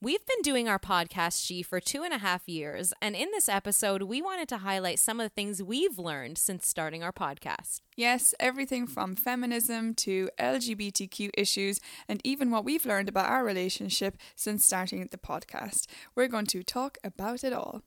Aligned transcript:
We've 0.00 0.24
been 0.26 0.42
doing 0.42 0.68
our 0.68 0.78
podcast, 0.78 1.44
She, 1.44 1.60
for 1.60 1.80
two 1.80 2.04
and 2.04 2.14
a 2.14 2.18
half 2.18 2.48
years, 2.48 2.94
and 3.02 3.16
in 3.16 3.32
this 3.32 3.48
episode, 3.48 4.02
we 4.02 4.22
wanted 4.22 4.48
to 4.50 4.58
highlight 4.58 5.00
some 5.00 5.18
of 5.18 5.24
the 5.24 5.34
things 5.34 5.60
we've 5.60 5.98
learned 5.98 6.38
since 6.38 6.68
starting 6.68 7.02
our 7.02 7.10
podcast. 7.10 7.80
Yes, 7.96 8.32
everything 8.38 8.86
from 8.86 9.16
feminism 9.16 9.94
to 9.94 10.30
LGBTQ 10.38 11.30
issues, 11.36 11.80
and 12.08 12.20
even 12.22 12.52
what 12.52 12.64
we've 12.64 12.86
learned 12.86 13.08
about 13.08 13.28
our 13.28 13.44
relationship 13.44 14.16
since 14.36 14.64
starting 14.64 15.04
the 15.10 15.18
podcast. 15.18 15.88
We're 16.14 16.28
going 16.28 16.46
to 16.46 16.62
talk 16.62 16.98
about 17.02 17.42
it 17.42 17.52
all. 17.52 17.82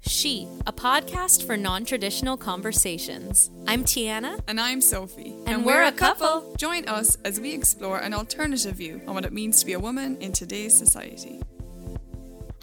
She, 0.00 0.48
a 0.66 0.72
podcast 0.72 1.44
for 1.46 1.56
non 1.56 1.84
traditional 1.84 2.36
conversations. 2.36 3.50
I'm 3.66 3.84
Tiana. 3.84 4.40
And 4.46 4.60
I'm 4.60 4.80
Sophie. 4.80 5.34
And 5.46 5.64
we're 5.64 5.82
a 5.82 5.92
couple. 5.92 6.54
Join 6.56 6.86
us 6.88 7.16
as 7.24 7.40
we 7.40 7.52
explore 7.52 7.98
an 7.98 8.14
alternative 8.14 8.76
view 8.76 9.00
on 9.06 9.14
what 9.14 9.24
it 9.24 9.32
means 9.32 9.60
to 9.60 9.66
be 9.66 9.72
a 9.72 9.80
woman 9.80 10.16
in 10.18 10.32
today's 10.32 10.76
society. 10.76 11.42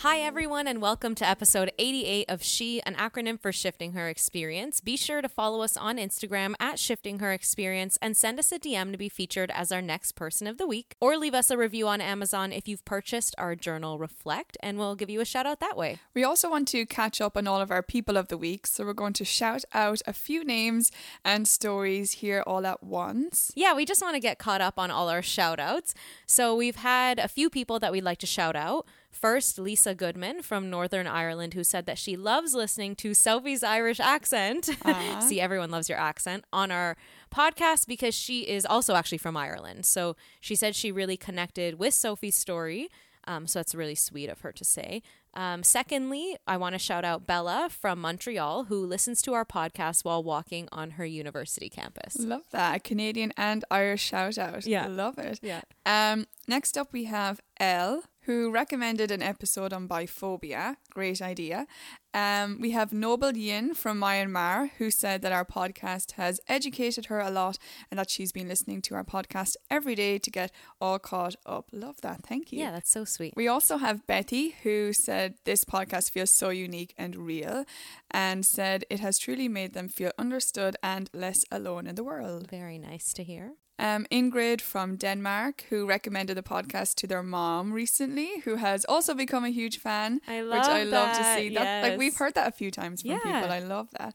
Hi, 0.06 0.20
everyone, 0.20 0.68
and 0.68 0.84
welcome 0.84 1.16
to 1.16 1.28
episode 1.28 1.71
88 1.79 2.29
of 2.29 2.43
She, 2.43 2.79
an 2.84 2.93
acronym 2.93 3.39
for 3.42 3.52
Shifting 3.52 3.93
Her 3.93 4.07
Experience. 4.07 4.79
Be 4.79 4.98
sure 4.98 5.20
to 5.20 5.28
follow 5.28 5.64
us 5.64 5.75
on 5.75 5.98
Instagram 5.98 6.54
at 6.60 6.78
Shifting 6.78 7.18
Her 7.18 7.32
Experience 7.32 7.98
and 8.04 8.15
send 8.15 8.38
us 8.38 8.52
a 8.52 8.60
DM 8.60 8.92
to 8.92 9.00
be 9.00 9.10
featured 9.10 9.50
as 9.50 9.71
our 9.71 9.82
next 9.82 10.12
person 10.12 10.46
of 10.46 10.60
the 10.60 10.68
week, 10.68 10.96
or 11.02 11.18
leave 11.18 11.34
us 11.34 11.50
a 11.50 11.57
review 11.57 11.88
on 11.88 12.02
Amazon 12.02 12.52
if 12.52 12.68
you've 12.68 12.86
purchased 12.86 13.34
our 13.39 13.56
journal 13.56 13.98
Reflect, 13.98 14.57
and 14.62 14.78
we'll 14.78 14.93
give 14.93 15.10
you 15.10 15.21
a 15.21 15.26
shout 15.26 15.48
out 15.48 15.60
that 15.60 15.76
way. 15.76 15.98
We 16.14 16.24
also 16.24 16.51
want 16.51 16.68
to 16.68 16.86
catch 16.86 17.20
up 17.20 17.36
on 17.36 17.48
all 17.48 17.60
of 17.60 17.71
our 17.71 17.82
people 17.82 18.15
of 18.15 18.28
the 18.28 18.37
week, 18.37 18.68
so 18.68 18.86
we're 18.86 18.93
going 18.93 19.14
to 19.14 19.26
shout 19.26 19.65
out 19.74 20.04
a 20.06 20.14
few 20.14 20.43
names 20.43 20.92
and 21.24 21.48
stories 21.48 22.12
here 22.12 22.43
all 22.46 22.68
at 22.68 22.84
once. 22.84 23.51
Yeah, 23.56 23.74
we 23.74 23.86
just 23.86 24.04
want 24.04 24.14
to 24.14 24.20
get 24.21 24.37
caught 24.37 24.62
up 24.62 24.78
on 24.78 24.92
all 24.92 25.10
our 25.10 25.24
shout 25.24 25.60
outs. 25.60 25.96
So 26.28 26.56
we've 26.56 26.76
had 26.76 27.18
a 27.18 27.28
few 27.28 27.50
people 27.50 27.79
that 27.79 27.92
we'd 27.92 28.04
like 28.04 28.20
to 28.20 28.28
shout 28.28 28.56
out. 28.56 28.86
First, 29.15 29.57
Lisa 29.57 29.96
Goodman 29.96 30.42
from 30.42 30.69
Northern 30.69 31.07
Ireland, 31.07 31.54
who 31.54 31.64
said 31.64 31.86
that 31.86 31.97
she 31.97 32.17
loves 32.17 32.53
listening 32.53 32.95
to 32.98 33.14
Sophie's 33.14 33.64
Irish 33.64 34.00
accent. 34.00 34.70
See, 35.22 35.40
everyone 35.40 35.72
loves 35.72 35.88
your 35.88 35.98
accent 35.98 36.44
on 36.52 36.70
our 36.70 36.98
podcast 37.34 37.88
because 37.88 38.14
she 38.14 38.42
is 38.42 38.66
also 38.66 38.94
actually 38.95 39.17
from 39.20 39.38
Ireland. 39.38 39.86
So 39.86 40.16
she 40.42 40.56
said 40.56 40.75
she 40.75 40.92
really 40.92 41.17
connected 41.17 41.80
with 41.80 41.94
Sophie's 41.94 42.36
story. 42.36 42.90
Um, 43.28 43.48
so 43.48 43.59
that's 43.59 43.73
really 43.73 43.95
sweet 43.95 44.30
of 44.30 44.42
her 44.42 44.52
to 44.52 44.64
say. 44.66 45.02
Um, 45.34 45.64
secondly, 45.64 46.38
I 46.47 46.58
want 46.58 46.73
to 46.73 46.80
shout 46.80 47.03
out 47.03 47.25
Bella 47.25 47.70
from 47.72 48.00
Montreal, 48.00 48.66
who 48.66 48.86
listens 48.86 49.22
to 49.23 49.34
our 49.34 49.45
podcast 49.45 50.06
while 50.06 50.23
walking 50.23 50.70
on 50.72 50.92
her 50.92 51.06
university 51.06 51.70
campus. 51.70 52.18
Love 52.20 52.44
that. 52.52 52.84
Canadian 52.84 53.34
and 53.36 53.66
Irish 53.72 54.03
shout 54.03 54.38
out. 54.38 54.66
Yeah. 54.66 54.88
Love 54.88 55.18
it. 55.18 55.40
Yeah. 55.42 55.62
Um, 55.86 56.28
next 56.47 56.78
up, 56.78 56.94
we 56.94 57.06
have 57.06 57.42
Elle, 57.59 58.03
who 58.26 58.52
recommended 58.52 59.12
an 59.12 59.22
episode 59.22 59.72
on 59.72 59.88
biphobia. 59.88 60.78
Great 60.92 61.22
idea. 61.22 61.68
Um, 62.14 62.59
we 62.62 62.72
have 62.72 62.94
Noble 62.94 63.36
Yin 63.36 63.73
from 63.73 64.00
Myanmar, 64.00 64.72
who 64.78 64.90
said 64.90 65.22
that 65.22 65.31
our 65.31 65.45
podcast 65.45 66.14
has 66.14 66.40
educated 66.48 67.08
her 67.08 67.20
a 67.20 67.30
lot 67.30 67.58
and 67.92 68.00
that 68.00 68.09
she's 68.09 68.31
been 68.31 68.48
listening 68.48 68.81
to 68.84 68.96
our 68.96 69.03
podcast 69.03 69.56
every 69.70 69.96
day 69.96 70.18
to 70.18 70.31
get 70.31 70.52
all 70.80 70.98
caught 70.98 71.36
up. 71.46 71.70
Love 71.72 72.02
that. 72.02 72.23
Thank 72.26 72.52
you. 72.52 72.59
Yeah, 72.59 72.72
that's 72.72 72.92
so 72.92 73.06
sweet. 73.06 73.34
We 73.36 73.48
also 73.48 73.78
have 73.78 74.08
Betty, 74.08 74.56
who 74.64 74.94
said 74.94 75.36
this 75.44 75.66
podcast 75.66 76.12
feels 76.12 76.31
so 76.31 76.50
unique 76.50 76.94
and 76.98 77.16
real, 77.18 77.66
and 78.09 78.46
said 78.46 78.86
it 78.90 79.02
has 79.02 79.20
truly 79.20 79.48
made 79.48 79.73
them 79.73 79.90
feel 79.90 80.12
understood 80.18 80.78
and 80.81 81.09
less 81.14 81.44
alone 81.52 81.86
in 81.86 81.96
the 81.96 82.03
world. 82.03 82.50
Very 82.50 82.78
nice 82.78 83.14
to 83.14 83.23
hear. 83.23 83.53
Um, 83.78 84.06
Ingrid 84.09 84.62
from 84.62 84.95
Denmark, 84.95 85.66
who 85.70 85.86
recommended 85.86 86.38
the 86.38 86.44
podcast 86.44 86.95
to 86.95 87.08
their 87.08 87.22
mom 87.23 87.73
recently, 87.73 88.40
who 88.45 88.56
has 88.56 88.86
also 88.86 89.14
become 89.14 89.44
a 89.44 89.50
huge 89.50 89.80
fan, 89.80 90.22
I 90.28 90.42
which 90.44 90.52
love 90.52 90.68
I 90.68 90.84
love 90.84 91.18
to 91.18 91.23
see. 91.36 91.50
That 91.50 91.84
like 91.84 91.98
we've 92.00 92.16
heard 92.16 92.36
that 92.36 92.48
a 92.48 92.52
few 92.52 92.72
times 92.72 93.02
from 93.02 93.12
Yeah. 93.12 93.20
people. 93.23 93.52
I 93.52 93.59
love 93.59 93.90
that. 94.00 94.14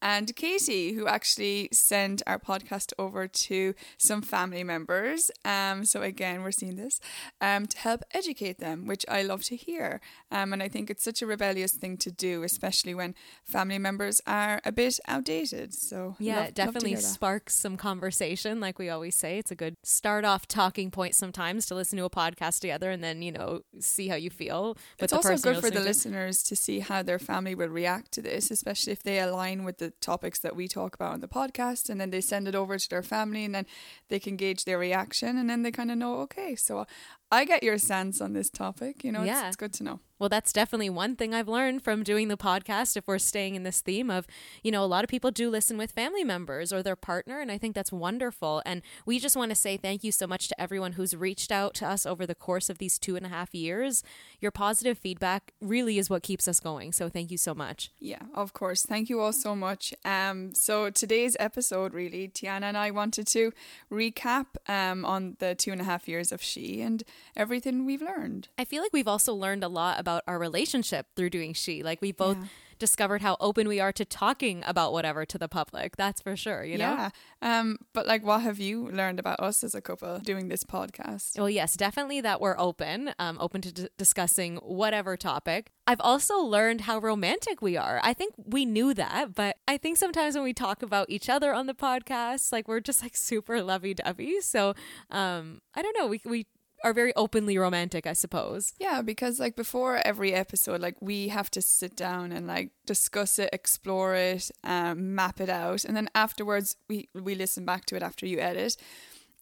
And 0.00 0.34
Katie, 0.36 0.92
who 0.92 1.08
actually 1.08 1.68
sent 1.72 2.22
our 2.26 2.38
podcast 2.38 2.92
over 3.00 3.26
to 3.26 3.74
some 3.98 4.22
family 4.22 4.62
members. 4.62 5.30
Um, 5.44 5.84
so 5.84 6.02
again, 6.02 6.42
we're 6.42 6.52
seeing 6.52 6.76
this 6.76 7.00
um, 7.40 7.66
to 7.66 7.78
help 7.78 8.02
educate 8.12 8.58
them, 8.60 8.86
which 8.86 9.04
I 9.08 9.22
love 9.22 9.42
to 9.44 9.56
hear. 9.56 10.00
Um, 10.30 10.52
and 10.52 10.62
I 10.62 10.68
think 10.68 10.88
it's 10.88 11.02
such 11.04 11.20
a 11.20 11.26
rebellious 11.26 11.72
thing 11.72 11.96
to 11.98 12.10
do, 12.12 12.44
especially 12.44 12.94
when 12.94 13.14
family 13.44 13.78
members 13.78 14.20
are 14.26 14.60
a 14.64 14.70
bit 14.70 15.00
outdated. 15.08 15.74
So 15.74 16.14
Yeah, 16.20 16.36
love- 16.36 16.44
love 16.44 16.54
definitely 16.54 16.94
that. 16.94 17.02
sparks 17.02 17.54
some 17.56 17.76
conversation, 17.76 18.60
like 18.60 18.78
we 18.78 18.88
always 18.88 18.99
say. 19.08 19.38
It's 19.38 19.50
a 19.50 19.54
good 19.54 19.76
start 19.82 20.26
off 20.26 20.46
talking 20.46 20.90
point 20.90 21.14
sometimes 21.14 21.64
to 21.66 21.74
listen 21.74 21.96
to 21.96 22.04
a 22.04 22.10
podcast 22.10 22.60
together 22.60 22.90
and 22.90 23.02
then, 23.02 23.22
you 23.22 23.32
know, 23.32 23.62
see 23.78 24.08
how 24.08 24.16
you 24.16 24.28
feel 24.28 24.74
with 25.00 25.04
it's 25.04 25.12
also 25.14 25.36
good 25.38 25.56
for 25.62 25.70
the 25.70 25.78
to. 25.78 25.80
listeners 25.80 26.42
to 26.42 26.54
see 26.54 26.80
how 26.80 27.02
their 27.02 27.18
family 27.18 27.54
will 27.54 27.68
react 27.68 28.12
to 28.12 28.20
this, 28.20 28.50
especially 28.50 28.92
if 28.92 29.02
they 29.02 29.18
align 29.18 29.64
with 29.64 29.78
the 29.78 29.92
topics 30.02 30.38
that 30.40 30.54
we 30.54 30.68
talk 30.68 30.94
about 30.94 31.14
on 31.14 31.20
the 31.20 31.28
podcast, 31.28 31.88
and 31.88 31.98
then 31.98 32.10
they 32.10 32.20
send 32.20 32.46
it 32.46 32.54
over 32.54 32.76
to 32.76 32.90
their 32.90 33.02
family, 33.02 33.46
and 33.46 33.54
then 33.54 33.64
they 34.08 34.18
can 34.18 34.36
gauge 34.36 34.66
their 34.66 34.78
reaction, 34.78 35.38
and 35.38 35.48
then 35.48 35.62
they 35.62 35.70
kind 35.70 35.90
of 35.90 35.96
know, 35.96 36.16
okay, 36.20 36.54
so 36.56 36.84
I 37.30 37.44
get 37.46 37.62
your 37.62 37.78
sense 37.78 38.20
on 38.20 38.34
this 38.34 38.50
topic. 38.50 39.04
You 39.04 39.12
know, 39.12 39.22
Yeah. 39.22 39.38
it's, 39.38 39.46
it's 39.48 39.56
good 39.56 39.72
to 39.74 39.84
know. 39.84 40.00
Well, 40.20 40.28
that's 40.28 40.52
definitely 40.52 40.90
one 40.90 41.16
thing 41.16 41.34
I've 41.34 41.48
learned 41.48 41.82
from 41.82 42.02
doing 42.02 42.28
the 42.28 42.36
podcast. 42.36 42.94
If 42.94 43.08
we're 43.08 43.18
staying 43.18 43.54
in 43.54 43.62
this 43.62 43.80
theme 43.80 44.10
of, 44.10 44.26
you 44.62 44.70
know, 44.70 44.84
a 44.84 44.86
lot 44.86 45.02
of 45.02 45.08
people 45.08 45.30
do 45.30 45.48
listen 45.48 45.78
with 45.78 45.92
family 45.92 46.24
members 46.24 46.74
or 46.74 46.82
their 46.82 46.94
partner, 46.94 47.40
and 47.40 47.50
I 47.50 47.56
think 47.56 47.74
that's 47.74 47.90
wonderful. 47.90 48.60
And 48.66 48.82
we 49.06 49.18
just 49.18 49.34
want 49.34 49.50
to 49.50 49.54
say 49.54 49.78
thank 49.78 50.04
you 50.04 50.12
so 50.12 50.26
much 50.26 50.48
to 50.48 50.60
everyone 50.60 50.92
who's 50.92 51.16
reached 51.16 51.50
out 51.50 51.72
to 51.76 51.88
us 51.88 52.04
over 52.04 52.26
the 52.26 52.34
course 52.34 52.68
of 52.68 52.76
these 52.76 52.98
two 52.98 53.16
and 53.16 53.24
a 53.24 53.30
half 53.30 53.54
years. 53.54 54.02
Your 54.40 54.50
positive 54.50 54.98
feedback 54.98 55.54
really 55.58 55.96
is 55.96 56.10
what 56.10 56.22
keeps 56.22 56.46
us 56.46 56.60
going. 56.60 56.92
So 56.92 57.08
thank 57.08 57.30
you 57.30 57.38
so 57.38 57.54
much. 57.54 57.90
Yeah, 57.98 58.24
of 58.34 58.52
course. 58.52 58.82
Thank 58.84 59.08
you 59.08 59.20
all 59.20 59.32
so 59.32 59.56
much. 59.56 59.94
Um, 60.04 60.52
so 60.54 60.90
today's 60.90 61.34
episode, 61.40 61.94
really, 61.94 62.28
Tiana 62.28 62.64
and 62.64 62.76
I 62.76 62.90
wanted 62.90 63.26
to 63.28 63.52
recap 63.90 64.46
um 64.68 65.06
on 65.06 65.36
the 65.38 65.54
two 65.54 65.72
and 65.72 65.80
a 65.80 65.84
half 65.84 66.06
years 66.06 66.30
of 66.30 66.42
She 66.42 66.82
and 66.82 67.02
everything 67.34 67.86
we've 67.86 68.02
learned. 68.02 68.48
I 68.58 68.66
feel 68.66 68.82
like 68.82 68.92
we've 68.92 69.08
also 69.08 69.32
learned 69.32 69.64
a 69.64 69.68
lot 69.68 69.98
about 69.98 70.09
our 70.26 70.38
relationship 70.38 71.06
through 71.16 71.30
doing 71.30 71.52
She. 71.54 71.82
Like 71.82 72.00
we 72.00 72.12
both 72.12 72.36
Yeah. 72.38 72.44
discovered 72.78 73.20
how 73.20 73.36
open 73.40 73.68
we 73.68 73.78
are 73.78 73.92
to 73.92 74.04
talking 74.06 74.62
about 74.66 74.90
whatever 74.94 75.26
to 75.26 75.36
the 75.36 75.48
public. 75.48 75.96
That's 75.96 76.20
for 76.22 76.34
sure, 76.34 76.64
you 76.64 76.78
know? 76.78 76.94
Yeah. 76.96 77.10
Um, 77.42 77.76
but 77.92 78.06
like, 78.06 78.22
what 78.24 78.40
have 78.40 78.58
you 78.58 78.88
learned 78.90 79.18
about 79.20 79.38
us 79.40 79.62
as 79.62 79.74
a 79.74 79.82
couple 79.82 80.18
doing 80.20 80.48
this 80.48 80.64
podcast? 80.64 81.36
Well, 81.38 81.50
yes, 81.50 81.76
definitely 81.76 82.22
that 82.22 82.40
we're 82.40 82.58
open, 82.58 83.12
um, 83.18 83.36
open 83.38 83.60
to 83.66 83.70
d- 83.72 83.88
discussing 83.98 84.56
whatever 84.82 85.14
topic. 85.18 85.62
I've 85.86 86.00
also 86.00 86.38
learned 86.38 86.82
how 86.82 86.98
romantic 87.00 87.60
we 87.60 87.76
are. 87.76 88.00
I 88.02 88.14
think 88.14 88.32
we 88.56 88.64
knew 88.64 88.94
that, 88.94 89.34
but 89.34 89.56
I 89.68 89.76
think 89.76 89.98
sometimes 89.98 90.34
when 90.34 90.44
we 90.44 90.54
talk 90.54 90.82
about 90.82 91.10
each 91.10 91.28
other 91.28 91.52
on 91.52 91.66
the 91.66 91.74
podcast, 91.74 92.50
like 92.50 92.66
we're 92.66 92.80
just 92.80 93.02
like 93.02 93.14
super 93.16 93.62
lovey 93.62 93.92
dovey. 93.92 94.40
So, 94.40 94.72
um, 95.10 95.60
I 95.74 95.82
don't 95.82 95.96
know. 95.98 96.06
We 96.06 96.22
we 96.24 96.46
are 96.82 96.92
very 96.92 97.14
openly 97.16 97.58
romantic, 97.58 98.06
I 98.06 98.12
suppose. 98.12 98.72
Yeah, 98.78 99.02
because 99.02 99.38
like 99.38 99.56
before 99.56 100.00
every 100.04 100.32
episode, 100.32 100.80
like 100.80 100.96
we 101.00 101.28
have 101.28 101.50
to 101.52 101.62
sit 101.62 101.96
down 101.96 102.32
and 102.32 102.46
like 102.46 102.70
discuss 102.86 103.38
it, 103.38 103.50
explore 103.52 104.14
it, 104.14 104.50
um, 104.64 105.14
map 105.14 105.40
it 105.40 105.48
out, 105.48 105.84
and 105.84 105.96
then 105.96 106.08
afterwards 106.14 106.76
we 106.88 107.08
we 107.14 107.34
listen 107.34 107.64
back 107.64 107.84
to 107.86 107.96
it 107.96 108.02
after 108.02 108.26
you 108.26 108.38
edit. 108.38 108.76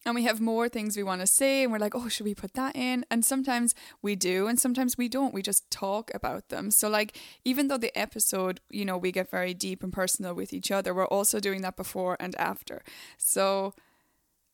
And 0.05 0.15
we 0.15 0.23
have 0.23 0.39
more 0.39 0.69
things 0.69 0.95
we 0.95 1.03
want 1.03 1.19
to 1.19 1.27
say, 1.27 1.61
and 1.61 1.73
we're 1.73 1.77
like, 1.77 1.93
oh, 1.93 2.07
should 2.07 2.25
we 2.25 2.33
put 2.33 2.53
that 2.53 2.73
in? 2.73 3.05
And 3.11 3.25
sometimes 3.25 3.75
we 4.01 4.15
do, 4.15 4.47
and 4.47 4.57
sometimes 4.57 4.97
we 4.97 5.09
don't. 5.09 5.33
We 5.33 5.41
just 5.41 5.69
talk 5.69 6.09
about 6.13 6.47
them. 6.47 6.71
So, 6.71 6.87
like, 6.87 7.17
even 7.43 7.67
though 7.67 7.77
the 7.77 7.95
episode, 7.99 8.61
you 8.69 8.85
know, 8.85 8.97
we 8.97 9.11
get 9.11 9.29
very 9.29 9.53
deep 9.53 9.83
and 9.83 9.91
personal 9.91 10.33
with 10.33 10.53
each 10.53 10.71
other, 10.71 10.93
we're 10.93 11.05
also 11.05 11.41
doing 11.41 11.61
that 11.63 11.75
before 11.75 12.15
and 12.17 12.33
after. 12.39 12.81
So, 13.17 13.73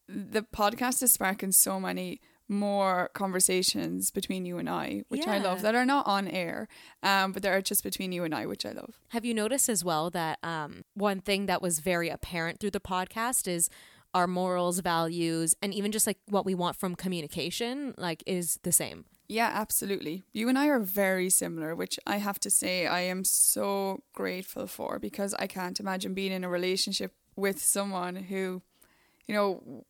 the 0.08 0.42
podcast 0.42 1.04
is 1.04 1.14
sparking 1.14 1.52
so 1.52 1.80
many 1.80 2.22
more 2.48 3.10
conversations 3.14 4.12
between 4.12 4.46
you 4.46 4.58
and 4.58 4.70
I, 4.70 5.04
which 5.08 5.28
I 5.28 5.40
love, 5.40 5.62
that 5.64 5.76
are 5.76 5.86
not 5.86 6.06
on 6.08 6.28
air, 6.28 6.68
um, 7.02 7.32
but 7.32 7.42
they're 7.42 7.62
just 7.62 7.84
between 7.84 8.12
you 8.12 8.24
and 8.24 8.36
I, 8.36 8.46
which 8.46 8.66
I 8.66 8.72
love. 8.72 9.00
Have 9.10 9.26
you 9.26 9.34
noticed 9.34 9.70
as 9.70 9.84
well 9.84 10.10
that 10.12 10.40
um, 10.44 10.84
one 10.94 11.22
thing 11.22 11.48
that 11.48 11.62
was 11.62 11.80
very 11.80 12.10
apparent 12.10 12.60
through 12.60 12.72
the 12.72 12.80
podcast 12.80 13.48
is 13.48 13.70
our 14.14 14.28
morals, 14.28 14.80
values, 14.80 15.56
and 15.62 15.74
even 15.74 15.92
just 15.92 16.08
like 16.08 16.18
what 16.28 16.46
we 16.46 16.56
want 16.56 16.78
from 16.78 16.96
communication, 16.96 17.94
like 17.98 18.24
is 18.26 18.60
the 18.64 18.72
same. 18.72 19.06
Yeah, 19.28 19.52
absolutely. 19.54 20.24
You 20.32 20.48
and 20.48 20.58
I 20.58 20.68
are 20.68 20.80
very 20.80 21.30
similar, 21.30 21.76
which 21.76 22.00
I 22.08 22.18
have 22.18 22.40
to 22.42 22.50
say 22.50 22.88
I 22.88 23.02
am 23.02 23.24
so 23.24 24.04
grateful 24.14 24.68
for 24.68 25.00
because 25.00 25.34
I 25.34 25.48
can't 25.48 25.80
imagine 25.80 26.14
being 26.14 26.32
in 26.32 26.44
a 26.44 26.50
relationship 26.50 27.12
with 27.36 27.62
someone 27.62 28.16
who, 28.16 28.62
you 29.28 29.36
know, 29.36 29.84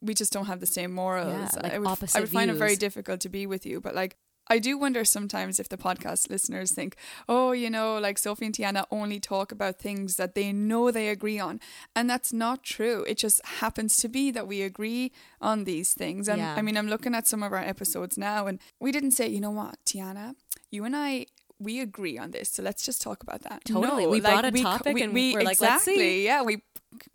we 0.00 0.14
just 0.14 0.32
don't 0.32 0.46
have 0.46 0.60
the 0.60 0.66
same 0.66 0.92
morals. 0.92 1.50
Yeah, 1.54 1.60
like 1.62 1.72
I 1.74 1.78
would, 1.78 1.88
I 2.14 2.20
would 2.20 2.28
find 2.28 2.50
it 2.50 2.54
very 2.54 2.76
difficult 2.76 3.20
to 3.20 3.28
be 3.28 3.46
with 3.46 3.66
you, 3.66 3.80
but 3.80 3.94
like 3.94 4.16
I 4.50 4.58
do 4.58 4.78
wonder 4.78 5.04
sometimes 5.04 5.60
if 5.60 5.68
the 5.68 5.76
podcast 5.76 6.30
listeners 6.30 6.72
think, 6.72 6.96
oh, 7.28 7.52
you 7.52 7.68
know, 7.68 7.98
like 7.98 8.16
Sophie 8.18 8.46
and 8.46 8.54
Tiana 8.54 8.86
only 8.90 9.20
talk 9.20 9.52
about 9.52 9.78
things 9.78 10.16
that 10.16 10.34
they 10.34 10.52
know 10.52 10.90
they 10.90 11.10
agree 11.10 11.38
on. 11.38 11.60
And 11.94 12.08
that's 12.08 12.32
not 12.32 12.62
true. 12.62 13.04
It 13.06 13.18
just 13.18 13.44
happens 13.44 13.98
to 13.98 14.08
be 14.08 14.30
that 14.30 14.48
we 14.48 14.62
agree 14.62 15.12
on 15.42 15.64
these 15.64 15.92
things. 15.92 16.28
And 16.28 16.38
Yeah. 16.38 16.54
I 16.56 16.62
mean, 16.62 16.78
I'm 16.78 16.88
looking 16.88 17.14
at 17.14 17.26
some 17.26 17.42
of 17.42 17.52
our 17.52 17.58
episodes 17.58 18.16
now, 18.16 18.46
and 18.46 18.58
we 18.80 18.90
didn't 18.90 19.10
say, 19.10 19.28
you 19.28 19.40
know 19.40 19.50
what, 19.50 19.76
Tiana, 19.84 20.34
you 20.70 20.84
and 20.84 20.96
I. 20.96 21.26
We 21.60 21.80
agree 21.80 22.16
on 22.16 22.30
this, 22.30 22.50
so 22.50 22.62
let's 22.62 22.84
just 22.86 23.02
talk 23.02 23.20
about 23.20 23.42
that. 23.42 23.64
Totally. 23.64 24.04
No, 24.04 24.10
We 24.10 24.20
like, 24.20 24.32
brought 24.32 24.44
a 24.44 24.52
co- 24.52 24.62
topic 24.62 24.94
we, 24.94 25.02
and 25.02 25.12
we 25.12 25.34
we're 25.34 25.42
like, 25.42 25.60
let's 25.60 25.82
see. 25.82 25.90
exactly, 25.90 26.24
yeah, 26.24 26.42
we 26.42 26.62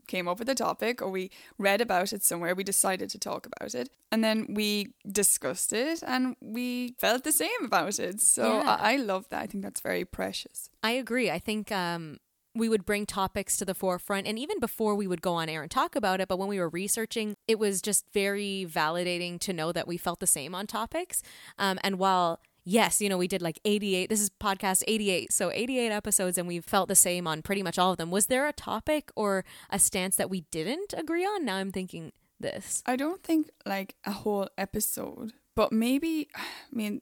came 0.07 0.27
up 0.27 0.39
with 0.39 0.49
a 0.49 0.55
topic 0.55 1.01
or 1.01 1.09
we 1.09 1.31
read 1.57 1.81
about 1.81 2.13
it 2.13 2.23
somewhere. 2.23 2.55
We 2.55 2.63
decided 2.63 3.09
to 3.11 3.19
talk 3.19 3.45
about 3.45 3.73
it. 3.75 3.89
And 4.11 4.23
then 4.23 4.53
we 4.53 4.93
discussed 5.11 5.73
it 5.73 6.03
and 6.05 6.35
we 6.41 6.95
felt 6.99 7.23
the 7.23 7.31
same 7.31 7.63
about 7.63 7.99
it. 7.99 8.21
So 8.21 8.61
Yeah. 8.61 8.77
I, 8.79 8.93
I 8.93 8.95
love 8.97 9.27
that. 9.29 9.41
I 9.41 9.47
think 9.47 9.63
that's 9.63 9.81
very 9.81 10.05
precious. 10.05 10.69
I 10.83 10.91
agree. 10.91 11.31
I 11.31 11.39
think 11.39 11.71
um, 11.71 12.19
we 12.55 12.69
would 12.69 12.85
bring 12.85 13.05
topics 13.05 13.57
to 13.57 13.65
the 13.65 13.73
forefront, 13.73 14.27
and 14.27 14.37
even 14.37 14.59
before 14.59 14.93
we 14.93 15.07
would 15.07 15.21
go 15.23 15.33
on 15.33 15.49
air 15.49 15.63
and 15.63 15.71
talk 15.71 15.95
about 15.95 16.21
it, 16.21 16.27
but 16.27 16.37
when 16.37 16.47
we 16.47 16.59
were 16.59 16.69
researching, 16.69 17.35
it 17.47 17.57
was 17.57 17.81
just 17.81 18.05
very 18.13 18.67
validating 18.69 19.39
to 19.39 19.53
know 19.53 19.71
that 19.71 19.87
we 19.87 19.97
felt 19.97 20.19
the 20.19 20.27
same 20.27 20.53
on 20.53 20.67
topics. 20.67 21.23
Um, 21.57 21.79
and 21.83 21.97
while 21.97 22.39
Yes, 22.65 23.01
you 23.01 23.09
know, 23.09 23.17
we 23.17 23.27
did 23.27 23.41
like 23.41 23.59
88. 23.65 24.09
This 24.09 24.21
is 24.21 24.29
podcast 24.29 24.83
88. 24.87 25.33
So 25.33 25.51
88 25.51 25.91
episodes 25.91 26.37
and 26.37 26.47
we 26.47 26.61
felt 26.61 26.87
the 26.87 26.95
same 26.95 27.27
on 27.27 27.41
pretty 27.41 27.61
much 27.61 27.77
all 27.77 27.91
of 27.91 27.97
them. 27.97 28.09
Was 28.09 28.27
there 28.27 28.47
a 28.47 28.53
topic 28.53 29.11
or 29.15 29.43
a 29.69 29.79
stance 29.79 30.15
that 30.15 30.29
we 30.29 30.41
didn't 30.51 30.93
agree 30.97 31.25
on? 31.25 31.43
Now 31.43 31.57
I'm 31.57 31.71
thinking 31.71 32.13
this. 32.39 32.81
I 32.85 32.95
don't 32.95 33.21
think 33.23 33.49
like 33.65 33.95
a 34.05 34.11
whole 34.11 34.47
episode, 34.57 35.33
but 35.55 35.71
maybe, 35.73 36.29
I 36.35 36.41
mean, 36.71 37.01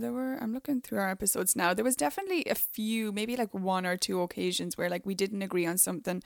there 0.00 0.12
were, 0.12 0.36
I'm 0.40 0.52
looking 0.52 0.80
through 0.80 0.98
our 0.98 1.10
episodes 1.10 1.54
now. 1.54 1.72
There 1.74 1.84
was 1.84 1.96
definitely 1.96 2.44
a 2.46 2.54
few, 2.54 3.12
maybe 3.12 3.36
like 3.36 3.54
one 3.54 3.86
or 3.86 3.96
two 3.96 4.20
occasions 4.22 4.76
where 4.76 4.88
like 4.90 5.06
we 5.06 5.14
didn't 5.14 5.42
agree 5.42 5.66
on 5.66 5.78
something 5.78 6.22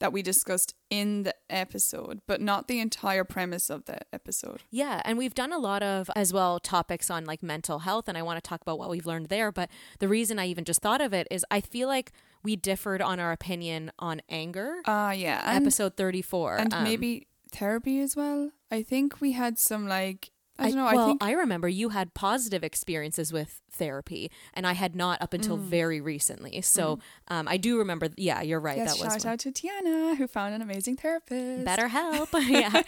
that 0.00 0.12
we 0.12 0.22
discussed 0.22 0.74
in 0.90 1.22
the 1.22 1.34
episode, 1.50 2.20
but 2.26 2.40
not 2.40 2.68
the 2.68 2.80
entire 2.80 3.24
premise 3.24 3.70
of 3.70 3.84
the 3.84 3.98
episode. 4.12 4.62
Yeah, 4.70 5.02
and 5.04 5.18
we've 5.18 5.34
done 5.34 5.52
a 5.52 5.58
lot 5.58 5.82
of 5.82 6.10
as 6.16 6.32
well 6.32 6.58
topics 6.58 7.10
on 7.10 7.24
like 7.24 7.42
mental 7.42 7.80
health, 7.80 8.08
and 8.08 8.18
I 8.18 8.22
want 8.22 8.42
to 8.42 8.48
talk 8.48 8.60
about 8.62 8.78
what 8.78 8.90
we've 8.90 9.06
learned 9.06 9.26
there. 9.26 9.52
But 9.52 9.70
the 9.98 10.08
reason 10.08 10.38
I 10.38 10.46
even 10.46 10.64
just 10.64 10.80
thought 10.82 11.00
of 11.00 11.12
it 11.12 11.26
is 11.30 11.44
I 11.50 11.60
feel 11.60 11.88
like 11.88 12.12
we 12.42 12.56
differed 12.56 13.02
on 13.02 13.20
our 13.20 13.32
opinion 13.32 13.92
on 13.98 14.22
anger, 14.28 14.76
Ah, 14.86 15.12
yeah. 15.12 15.42
And, 15.44 15.62
episode 15.64 15.96
thirty 15.96 16.22
four, 16.22 16.56
and 16.56 16.74
maybe 16.82 17.26
therapy 17.52 18.00
as 18.00 18.14
well. 18.16 18.52
I 18.70 18.82
think 18.82 19.20
we 19.20 19.32
had 19.32 19.58
some 19.58 19.88
like, 19.88 20.30
I 20.58 20.68
don't 20.68 20.76
know, 20.76 20.84
well, 20.86 21.04
I 21.04 21.06
think. 21.08 21.22
I 21.24 21.32
remember 21.32 21.68
you 21.68 21.90
had 21.90 22.14
positive 22.14 22.64
experiences 22.64 23.32
with 23.32 23.60
therapy, 23.70 24.30
and 24.54 24.66
I 24.66 24.72
had 24.72 24.96
not 24.96 25.22
up 25.22 25.32
until 25.32 25.56
very 25.56 26.00
recently. 26.00 26.60
So 26.62 26.98
um, 27.28 27.46
I 27.46 27.56
do 27.58 27.78
remember. 27.78 28.08
Yeah, 28.16 28.42
you're 28.42 28.58
right. 28.60 28.76
Yes, 28.76 28.98
that 28.98 29.04
was 29.04 29.22
shout 29.22 29.26
out 29.26 29.38
to 29.40 29.52
Tiana 29.52 30.16
who 30.16 30.26
found 30.26 30.54
an 30.54 30.62
amazing 30.62 30.96
therapist. 30.96 31.64
BetterHelp. 31.64 32.28
yeah. 32.48 32.82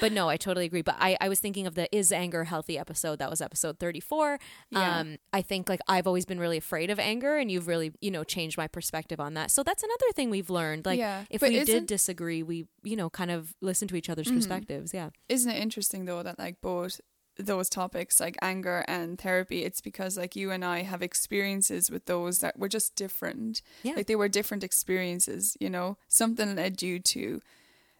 But 0.00 0.12
no, 0.12 0.28
I 0.28 0.36
totally 0.36 0.66
agree. 0.66 0.82
But 0.82 0.96
I, 1.00 1.16
I 1.20 1.28
was 1.28 1.40
thinking 1.40 1.66
of 1.66 1.74
the 1.74 1.88
Is 1.96 2.12
Anger 2.12 2.44
Healthy 2.44 2.78
episode. 2.78 3.18
That 3.18 3.30
was 3.30 3.40
episode 3.40 3.78
34. 3.78 4.38
Yeah. 4.70 4.98
Um, 4.98 5.16
I 5.32 5.42
think 5.42 5.68
like 5.68 5.80
I've 5.88 6.06
always 6.06 6.26
been 6.26 6.38
really 6.38 6.58
afraid 6.58 6.90
of 6.90 6.98
anger 6.98 7.36
and 7.36 7.50
you've 7.50 7.66
really, 7.66 7.92
you 8.00 8.10
know, 8.10 8.22
changed 8.24 8.56
my 8.56 8.68
perspective 8.68 9.18
on 9.18 9.34
that. 9.34 9.50
So 9.50 9.62
that's 9.62 9.82
another 9.82 10.12
thing 10.14 10.30
we've 10.30 10.50
learned. 10.50 10.86
Like 10.86 10.98
Yeah, 10.98 11.24
if 11.30 11.40
but 11.40 11.50
we 11.50 11.64
did 11.64 11.86
disagree, 11.86 12.42
we, 12.42 12.66
you 12.84 12.94
know, 12.96 13.10
kind 13.10 13.30
of 13.30 13.54
listen 13.60 13.88
to 13.88 13.96
each 13.96 14.08
other's 14.10 14.26
Mm-hmm. 14.26 14.36
perspectives. 14.36 14.92
Yeah. 14.94 15.10
Isn't 15.28 15.50
it 15.50 15.60
interesting 15.60 16.04
though 16.04 16.22
that 16.22 16.38
like 16.38 16.60
both 16.60 17.00
those 17.38 17.68
topics 17.68 18.18
like 18.20 18.36
anger 18.40 18.84
and 18.88 19.18
therapy 19.18 19.62
it's 19.64 19.80
because 19.80 20.16
like 20.16 20.34
you 20.36 20.50
and 20.50 20.64
I 20.64 20.82
have 20.82 21.02
experiences 21.02 21.90
with 21.90 22.06
those 22.06 22.38
that 22.40 22.58
were 22.58 22.68
just 22.68 22.94
different 22.96 23.60
Yeah. 23.82 23.94
like 23.96 24.06
they 24.06 24.16
were 24.16 24.28
different 24.28 24.64
experiences 24.64 25.56
you 25.60 25.68
know 25.68 25.98
something 26.08 26.56
led 26.56 26.80
you 26.82 26.98
to 27.00 27.40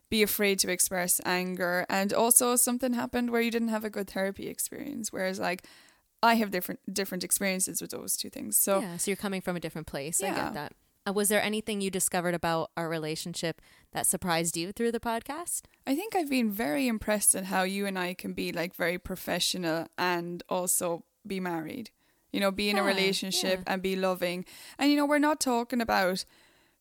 be 0.09 0.23
afraid 0.23 0.59
to 0.61 0.71
express 0.71 1.21
anger 1.25 1.85
and 1.89 2.13
also 2.13 2.57
something 2.57 2.93
happened 2.95 3.31
where 3.31 3.41
you 3.43 3.51
didn't 3.51 3.69
have 3.69 3.85
a 3.85 3.91
good 3.91 4.09
therapy 4.09 4.49
experience 4.49 5.13
whereas 5.13 5.39
like 5.39 5.65
I 6.23 6.35
have 6.37 6.51
different 6.51 6.81
different 6.93 7.23
experiences 7.25 7.83
with 7.83 7.91
those 7.91 8.17
two 8.17 8.31
things 8.31 8.57
so 8.57 8.81
yeah. 8.81 8.97
So 8.97 9.11
you're 9.11 9.17
coming 9.17 9.43
from 9.43 9.55
a 9.57 9.61
different 9.61 9.87
place. 9.87 10.23
I 10.23 10.29
get 10.35 10.55
that. 10.55 10.73
Uh, 11.07 11.13
was 11.13 11.29
there 11.29 11.43
anything 11.43 11.81
you 11.81 11.91
discovered 11.91 12.35
about 12.35 12.71
our 12.77 12.89
relationship 12.89 13.63
that 13.93 14.07
surprised 14.07 14.57
you 14.57 14.73
through 14.73 14.91
the 14.91 15.01
podcast? 15.01 15.63
I 15.87 15.95
think 15.95 16.17
I've 16.17 16.31
been 16.31 16.51
very 16.51 16.89
impressed 16.89 17.35
at 17.35 17.45
how 17.45 17.63
you 17.63 17.87
and 17.87 17.99
I 17.99 18.15
can 18.15 18.33
be 18.33 18.51
like 18.53 18.75
very 18.75 18.99
professional 18.99 19.87
and 19.97 20.43
also 20.49 21.05
be 21.27 21.39
married. 21.39 21.91
You 22.33 22.41
know, 22.41 22.51
be 22.51 22.69
in 22.69 22.77
a 22.77 22.83
relationship 22.83 23.61
yeah. 23.67 23.73
and 23.73 23.83
be 23.83 23.97
loving. 23.97 24.45
And 24.79 24.91
you 24.91 24.97
know, 24.97 25.07
we're 25.07 25.19
not 25.19 25.41
talking 25.41 25.81
about 25.81 26.25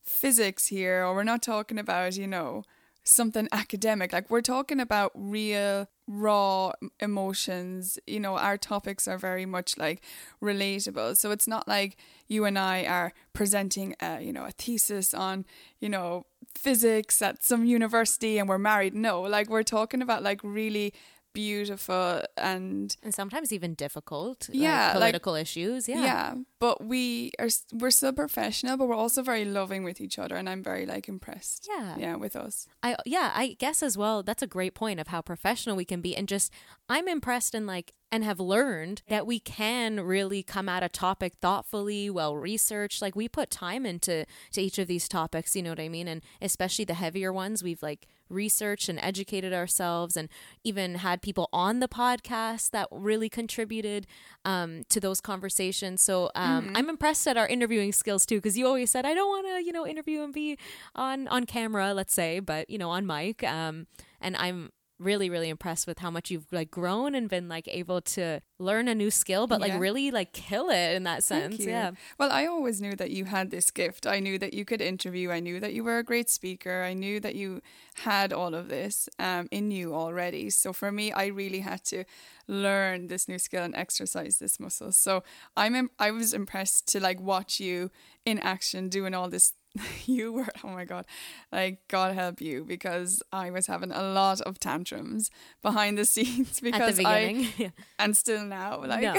physics 0.02 0.66
here 0.66 1.04
or 1.04 1.14
we're 1.14 1.24
not 1.24 1.40
talking 1.40 1.78
about, 1.78 2.16
you 2.16 2.26
know, 2.26 2.64
something 3.06 3.48
academic. 3.52 4.12
Like 4.12 4.28
we're 4.30 4.40
talking 4.40 4.80
about 4.80 5.12
real 5.14 5.88
raw 6.06 6.72
emotions. 7.00 7.98
You 8.06 8.20
know, 8.20 8.36
our 8.36 8.58
topics 8.58 9.06
are 9.08 9.18
very 9.18 9.46
much 9.46 9.78
like 9.78 10.02
relatable. 10.42 11.16
So 11.16 11.30
it's 11.30 11.48
not 11.48 11.66
like 11.68 11.96
you 12.28 12.44
and 12.44 12.58
I 12.58 12.84
are 12.84 13.12
presenting 13.32 13.94
a, 14.00 14.20
you 14.20 14.32
know, 14.32 14.44
a 14.44 14.50
thesis 14.50 15.14
on, 15.14 15.46
you 15.78 15.88
know, 15.88 16.26
physics 16.56 17.22
at 17.22 17.44
some 17.44 17.64
university 17.64 18.38
and 18.38 18.48
we're 18.48 18.58
married. 18.58 18.94
No, 18.94 19.22
like 19.22 19.48
we're 19.48 19.62
talking 19.62 20.02
about 20.02 20.22
like 20.22 20.40
really 20.42 20.92
beautiful 21.36 22.22
and 22.52 22.96
And 23.04 23.12
sometimes 23.20 23.52
even 23.52 23.74
difficult, 23.74 24.48
Yeah, 24.52 24.86
like- 24.86 24.92
political 24.98 25.34
issues. 25.34 25.88
Yeah. 25.88 26.02
yeah. 26.10 26.34
but 26.58 26.76
we 26.92 27.32
are 27.42 27.50
we're 27.80 27.90
still 28.00 28.14
professional 28.24 28.74
but 28.78 28.86
we're 28.88 29.02
also 29.04 29.22
very 29.32 29.44
loving 29.44 29.82
with 29.88 29.98
each 30.00 30.16
other 30.22 30.36
and 30.40 30.48
I'm 30.52 30.62
very 30.72 30.84
like 30.94 31.04
impressed 31.14 31.60
Yeah. 31.74 31.96
yeah 32.04 32.16
with 32.24 32.34
us 32.46 32.54
I 32.82 32.96
yeah, 33.16 33.28
I 33.42 33.46
guess 33.64 33.82
as 33.88 33.94
well. 34.02 34.22
That's 34.28 34.42
a 34.48 34.52
great 34.56 34.74
point 34.82 34.98
of 35.00 35.08
how 35.14 35.20
professional 35.32 35.76
we 35.76 35.84
can 35.92 36.00
be, 36.00 36.12
and 36.18 36.26
just 36.36 36.48
I'm 36.94 37.06
impressed 37.08 37.54
and 37.58 37.66
like 37.66 37.92
and 38.12 38.22
have 38.24 38.40
learned 38.56 39.02
that 39.08 39.26
we 39.26 39.38
can 39.40 39.90
really 40.00 40.42
come 40.54 40.68
at 40.76 40.82
a 40.82 40.88
topic 40.88 41.32
thoughtfully, 41.44 42.08
well 42.18 42.34
researched. 42.50 43.02
Like 43.04 43.16
we 43.16 43.28
put 43.28 43.50
time 43.50 43.84
into 43.92 44.24
to 44.54 44.60
each 44.66 44.78
of 44.78 44.86
these 44.86 45.08
topics. 45.08 45.56
You 45.56 45.62
know 45.64 45.70
what 45.74 45.80
I 45.80 45.88
mean? 45.88 46.08
And 46.08 46.20
especially 46.40 46.84
the 46.86 46.94
heavier 47.04 47.32
ones, 47.32 47.62
we've 47.62 47.82
like 47.90 48.06
researched 48.28 48.88
and 48.88 48.98
educated 49.00 49.52
ourselves, 49.52 50.16
and 50.16 50.28
even 50.64 50.96
had 50.96 51.22
people 51.22 51.48
on 51.52 51.80
the 51.80 51.88
podcast 51.88 52.70
that 52.70 52.88
really 52.90 53.28
contributed 53.28 54.06
um, 54.44 54.82
to 54.88 55.00
those 55.00 55.20
conversations. 55.20 56.02
So 56.02 56.30
um, 56.34 56.72
I'm 56.74 56.88
impressed 56.88 57.26
at 57.26 57.36
our 57.36 57.46
interviewing 57.46 57.92
skills 57.92 58.26
too, 58.26 58.36
because 58.36 58.56
you 58.58 58.66
always 58.66 58.90
said 58.90 59.06
I 59.06 59.14
don't 59.14 59.28
want 59.28 59.46
to, 59.46 59.64
you 59.64 59.72
know, 59.72 59.86
interview 59.86 60.22
and 60.22 60.32
be 60.32 60.58
on 60.94 61.28
on 61.28 61.44
camera, 61.44 61.94
let's 61.94 62.14
say, 62.14 62.40
but 62.40 62.68
you 62.70 62.78
know, 62.78 62.90
on 62.90 63.06
mic. 63.06 63.42
Um, 63.44 63.86
and 64.20 64.36
I'm 64.36 64.70
really 64.98 65.28
really 65.28 65.48
impressed 65.50 65.86
with 65.86 65.98
how 65.98 66.10
much 66.10 66.30
you've 66.30 66.50
like 66.52 66.70
grown 66.70 67.14
and 67.14 67.28
been 67.28 67.48
like 67.48 67.68
able 67.68 68.00
to 68.00 68.40
learn 68.58 68.88
a 68.88 68.94
new 68.94 69.10
skill 69.10 69.46
but 69.46 69.60
like 69.60 69.72
Yeah. 69.72 69.78
really 69.78 70.10
like 70.10 70.32
kill 70.32 70.70
it 70.70 70.94
in 70.94 71.02
that 71.04 71.22
sense 71.22 71.58
yeah 71.60 71.90
Well, 72.18 72.32
I 72.32 72.46
always 72.46 72.80
knew 72.80 72.96
that 72.96 73.10
you 73.10 73.26
had 73.26 73.50
this 73.50 73.70
gift. 73.70 74.06
I 74.06 74.20
knew 74.20 74.38
that 74.38 74.54
you 74.54 74.64
could 74.64 74.80
interview. 74.80 75.30
I 75.30 75.40
knew 75.40 75.60
that 75.60 75.74
you 75.74 75.84
were 75.84 75.98
a 75.98 76.02
great 76.02 76.30
speaker. 76.30 76.82
I 76.82 76.94
knew 76.94 77.20
that 77.20 77.34
you 77.34 77.60
had 78.04 78.32
all 78.32 78.54
of 78.54 78.68
this 78.68 79.08
um, 79.18 79.48
in 79.50 79.70
you 79.70 79.94
already. 79.94 80.48
So 80.50 80.72
for 80.72 80.90
me, 80.90 81.12
I 81.12 81.26
really 81.26 81.60
had 81.60 81.84
to 81.86 82.04
learn 82.48 83.08
this 83.08 83.28
new 83.28 83.38
skill 83.38 83.62
and 83.62 83.74
exercise 83.74 84.38
this 84.38 84.58
muscle. 84.60 84.92
So 84.92 85.22
I'm 85.56 85.74
im- 85.74 85.90
I 85.98 86.10
was 86.10 86.32
impressed 86.32 86.86
to 86.92 87.00
like 87.00 87.20
watch 87.20 87.60
you 87.60 87.90
in 88.24 88.38
action 88.38 88.88
doing 88.88 89.14
all 89.14 89.28
this. 89.28 89.52
You 90.06 90.32
were 90.32 90.46
oh 90.64 90.68
my 90.68 90.84
god, 90.84 91.06
like 91.52 91.80
God 91.88 92.14
help 92.14 92.40
you 92.40 92.64
because 92.64 93.22
I 93.32 93.50
was 93.50 93.66
having 93.66 93.92
a 93.92 94.02
lot 94.02 94.40
of 94.42 94.58
tantrums 94.58 95.30
behind 95.62 95.98
the 95.98 96.04
scenes 96.14 96.60
because 96.60 96.96
the 96.96 97.06
I 97.06 97.48
yeah. 97.58 97.70
and 97.98 98.16
still 98.16 98.44
now 98.44 98.82
like 98.84 99.02
No. 99.02 99.14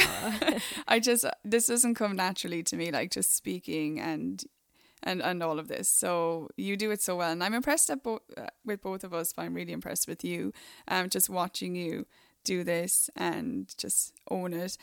I 0.88 1.00
just 1.00 1.26
this 1.44 1.68
doesn't 1.68 1.96
come 1.96 2.16
naturally 2.16 2.64
to 2.64 2.76
me 2.76 2.92
like 2.92 3.12
just 3.12 3.36
speaking 3.36 4.00
and 4.00 4.44
and 5.04 5.22
and 5.22 5.44
all 5.44 5.60
of 5.60 5.68
this. 5.68 5.90
So 5.90 6.50
you 6.58 6.78
do 6.78 6.92
it 6.92 7.02
so 7.02 7.16
well, 7.18 7.32
and 7.32 7.44
I'm 7.44 7.54
impressed 7.54 7.90
at 7.90 8.04
both 8.04 8.22
uh, 8.36 8.48
with 8.66 8.82
both 8.82 9.04
of 9.04 9.14
us. 9.14 9.34
But 9.34 9.44
I'm 9.44 9.54
really 9.54 9.74
impressed 9.74 10.08
with 10.08 10.24
you. 10.24 10.54
Um, 10.88 11.10
just 11.10 11.30
watching 11.30 11.76
you 11.76 12.06
do 12.44 12.64
this 12.64 13.10
and 13.16 13.74
just 13.78 14.14
own 14.30 14.54
it, 14.54 14.78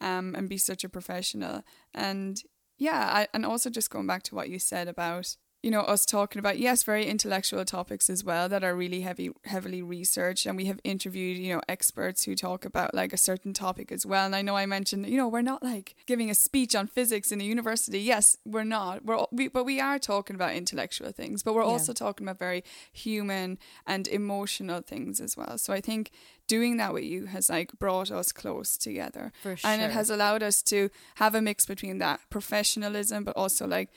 um, 0.00 0.34
and 0.34 0.48
be 0.48 0.58
such 0.58 0.84
a 0.84 0.88
professional. 0.88 1.62
And 1.94 2.42
yeah, 2.78 3.10
I, 3.12 3.28
and 3.34 3.44
also 3.44 3.70
just 3.70 3.90
going 3.90 4.06
back 4.06 4.22
to 4.24 4.34
what 4.34 4.48
you 4.48 4.58
said 4.58 4.88
about 4.88 5.36
you 5.62 5.70
know 5.72 5.80
us 5.80 6.06
talking 6.06 6.38
about 6.38 6.58
yes 6.58 6.84
very 6.84 7.04
intellectual 7.06 7.64
topics 7.64 8.08
as 8.08 8.22
well 8.22 8.48
that 8.48 8.62
are 8.62 8.76
really 8.76 9.00
heavy 9.00 9.30
heavily 9.44 9.82
researched. 9.82 10.46
And 10.46 10.56
we 10.56 10.66
have 10.66 10.78
interviewed 10.84 11.36
you 11.36 11.52
know 11.54 11.60
experts 11.68 12.24
who 12.24 12.36
talk 12.36 12.64
about 12.64 12.94
like 12.94 13.12
a 13.12 13.16
certain 13.16 13.52
topic 13.52 13.90
as 13.90 14.06
well. 14.06 14.24
And 14.26 14.36
i 14.36 14.42
know 14.42 14.56
i 14.56 14.66
mentioned 14.66 15.06
you 15.08 15.16
know 15.16 15.26
we're 15.26 15.42
not 15.42 15.62
like 15.62 15.96
giving 16.06 16.30
a 16.30 16.34
speech 16.34 16.74
on 16.76 16.86
physics 16.86 17.32
in 17.32 17.40
a 17.40 17.44
university. 17.44 18.00
Yes 18.00 18.36
we're 18.44 18.64
not. 18.64 19.04
We're 19.04 19.24
we, 19.32 19.48
but 19.48 19.64
we 19.64 19.80
are 19.80 19.98
talking 19.98 20.36
about 20.36 20.54
intellectual 20.54 21.10
things 21.12 21.42
but 21.42 21.54
we're 21.54 21.62
Yeah. 21.64 21.70
also 21.70 21.92
talking 21.92 22.24
about 22.26 22.38
very 22.38 22.62
human 22.92 23.58
and 23.86 24.06
emotional 24.06 24.80
things 24.80 25.20
as 25.20 25.36
well. 25.36 25.58
So 25.58 25.72
i 25.72 25.80
think 25.80 26.10
doing 26.46 26.76
that 26.78 26.94
with 26.94 27.04
you 27.04 27.26
has 27.26 27.50
like 27.50 27.72
brought 27.78 28.10
us 28.10 28.32
close 28.32 28.76
together. 28.76 29.32
For 29.42 29.56
and 29.64 29.82
it 29.82 29.90
has 29.90 30.08
allowed 30.08 30.42
us 30.42 30.62
to 30.62 30.88
have 31.16 31.34
a 31.34 31.42
mix 31.42 31.66
between 31.66 31.98
that 31.98 32.20
professionalism 32.30 33.24
but 33.24 33.36
also 33.36 33.66
like 33.66 33.90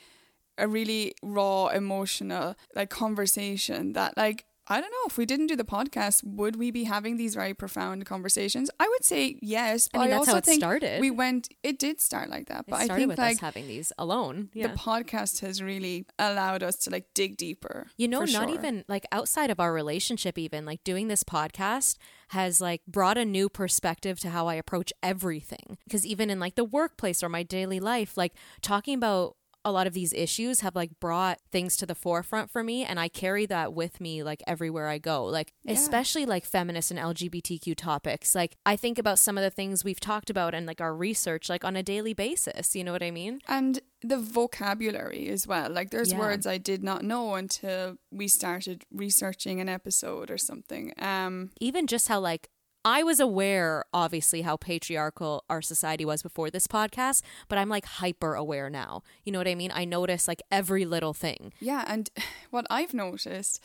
a 0.58 0.68
really 0.68 1.14
raw 1.22 1.68
emotional 1.68 2.54
like 2.74 2.90
conversation 2.90 3.92
that 3.94 4.16
like 4.16 4.44
I 4.68 4.80
don't 4.80 4.90
know 4.90 5.06
if 5.08 5.18
we 5.18 5.26
didn't 5.26 5.48
do 5.48 5.56
the 5.56 5.64
podcast 5.64 6.22
would 6.22 6.54
we 6.56 6.70
be 6.70 6.84
having 6.84 7.16
these 7.16 7.34
very 7.34 7.52
profound 7.52 8.06
conversations 8.06 8.70
I 8.78 8.88
would 8.88 9.04
say 9.04 9.36
yes 9.42 9.88
but 9.92 9.98
I 9.98 10.02
I, 10.02 10.06
mean, 10.06 10.10
that's 10.12 10.20
also 10.20 10.32
how 10.32 10.38
it 10.38 10.44
think 10.44 10.60
started. 10.60 11.00
we 11.00 11.10
went 11.10 11.48
it 11.64 11.78
did 11.80 12.00
start 12.00 12.30
like 12.30 12.46
that 12.46 12.66
but 12.68 12.76
I 12.80 12.86
think 12.86 13.08
with 13.08 13.18
like 13.18 13.36
us 13.36 13.40
having 13.40 13.66
these 13.66 13.92
alone. 13.98 14.50
Yeah. 14.54 14.68
the 14.68 14.74
podcast 14.74 15.40
has 15.40 15.60
really 15.60 16.06
allowed 16.18 16.62
us 16.62 16.76
to 16.84 16.90
like 16.90 17.06
dig 17.12 17.36
deeper 17.36 17.88
You 17.96 18.06
know, 18.06 18.20
not 18.20 18.48
sure. 18.48 18.48
even 18.48 18.84
like 18.88 19.04
outside 19.10 19.50
of 19.50 19.58
our 19.58 19.72
relationship, 19.72 20.38
even 20.38 20.64
like 20.64 20.84
doing 20.84 21.08
this 21.08 21.24
podcast 21.24 21.96
has 22.28 22.60
like 22.60 22.82
brought 22.86 23.18
a 23.18 23.24
new 23.24 23.48
perspective 23.48 24.20
to 24.20 24.30
how 24.30 24.46
I 24.46 24.54
approach 24.54 24.92
everything. 25.02 25.76
Because 25.84 26.06
even 26.06 26.30
in 26.30 26.38
like 26.38 26.54
the 26.54 26.64
workplace 26.64 27.22
or 27.22 27.28
my 27.28 27.42
daily 27.42 27.80
life, 27.80 28.16
like 28.16 28.32
talking 28.62 28.94
about 28.94 29.36
a 29.64 29.70
lot 29.72 29.86
of 29.86 29.92
these 29.92 30.12
issues 30.12 30.60
have 30.60 30.74
like 30.74 30.98
brought 30.98 31.38
things 31.50 31.76
to 31.76 31.86
the 31.86 31.94
forefront 31.94 32.50
for 32.50 32.64
me 32.64 32.84
and 32.84 32.98
I 32.98 33.08
carry 33.08 33.46
that 33.46 33.72
with 33.72 34.00
me 34.00 34.22
like 34.22 34.42
everywhere 34.46 34.88
I 34.88 34.98
go. 34.98 35.24
Like 35.24 35.52
Yeah. 35.62 35.74
especially 35.74 36.26
like 36.26 36.44
feminist 36.44 36.90
and 36.90 36.98
LGBTQ 36.98 37.76
topics. 37.76 38.34
Like 38.34 38.56
I 38.66 38.74
think 38.76 38.98
about 38.98 39.18
some 39.20 39.38
of 39.38 39.44
the 39.44 39.50
things 39.50 39.84
we've 39.84 40.00
talked 40.00 40.30
about 40.30 40.52
and 40.54 40.66
like 40.66 40.80
our 40.80 40.94
research 40.94 41.48
like 41.48 41.64
on 41.64 41.76
a 41.76 41.82
daily 41.82 42.12
basis, 42.12 42.74
you 42.74 42.82
know 42.84 42.92
what 42.92 43.02
I 43.04 43.10
mean? 43.12 43.40
and 43.46 43.80
the 44.04 44.18
vocabulary 44.18 45.28
as 45.28 45.46
well 45.46 45.70
like 45.70 45.90
there's 45.90 46.10
Yeah. 46.12 46.18
words 46.18 46.44
I 46.46 46.58
did 46.58 46.82
not 46.82 47.04
know 47.04 47.34
until 47.34 47.96
we 48.10 48.26
started 48.28 48.84
researching 48.92 49.60
an 49.60 49.68
episode 49.68 50.28
or 50.30 50.38
something 50.38 50.92
um 50.98 51.50
even 51.60 51.86
just 51.86 52.08
how 52.08 52.18
like 52.18 52.48
I 52.84 53.02
was 53.02 53.20
aware 53.20 53.84
obviously 53.92 54.42
how 54.42 54.56
patriarchal 54.56 55.44
our 55.48 55.62
society 55.62 56.04
was 56.04 56.22
before 56.22 56.50
this 56.50 56.66
podcast, 56.66 57.22
but 57.48 57.58
I'm 57.58 57.68
like 57.68 57.84
hyper 57.84 58.34
aware 58.34 58.68
now. 58.68 59.02
You 59.24 59.32
know 59.32 59.38
what 59.38 59.48
I 59.48 59.54
mean? 59.54 59.70
I 59.74 59.84
notice 59.84 60.26
like 60.26 60.42
every 60.50 60.84
little 60.84 61.14
thing. 61.14 61.52
Yeah, 61.60 61.84
and 61.86 62.10
what 62.50 62.66
I've 62.70 62.94
noticed 62.94 63.60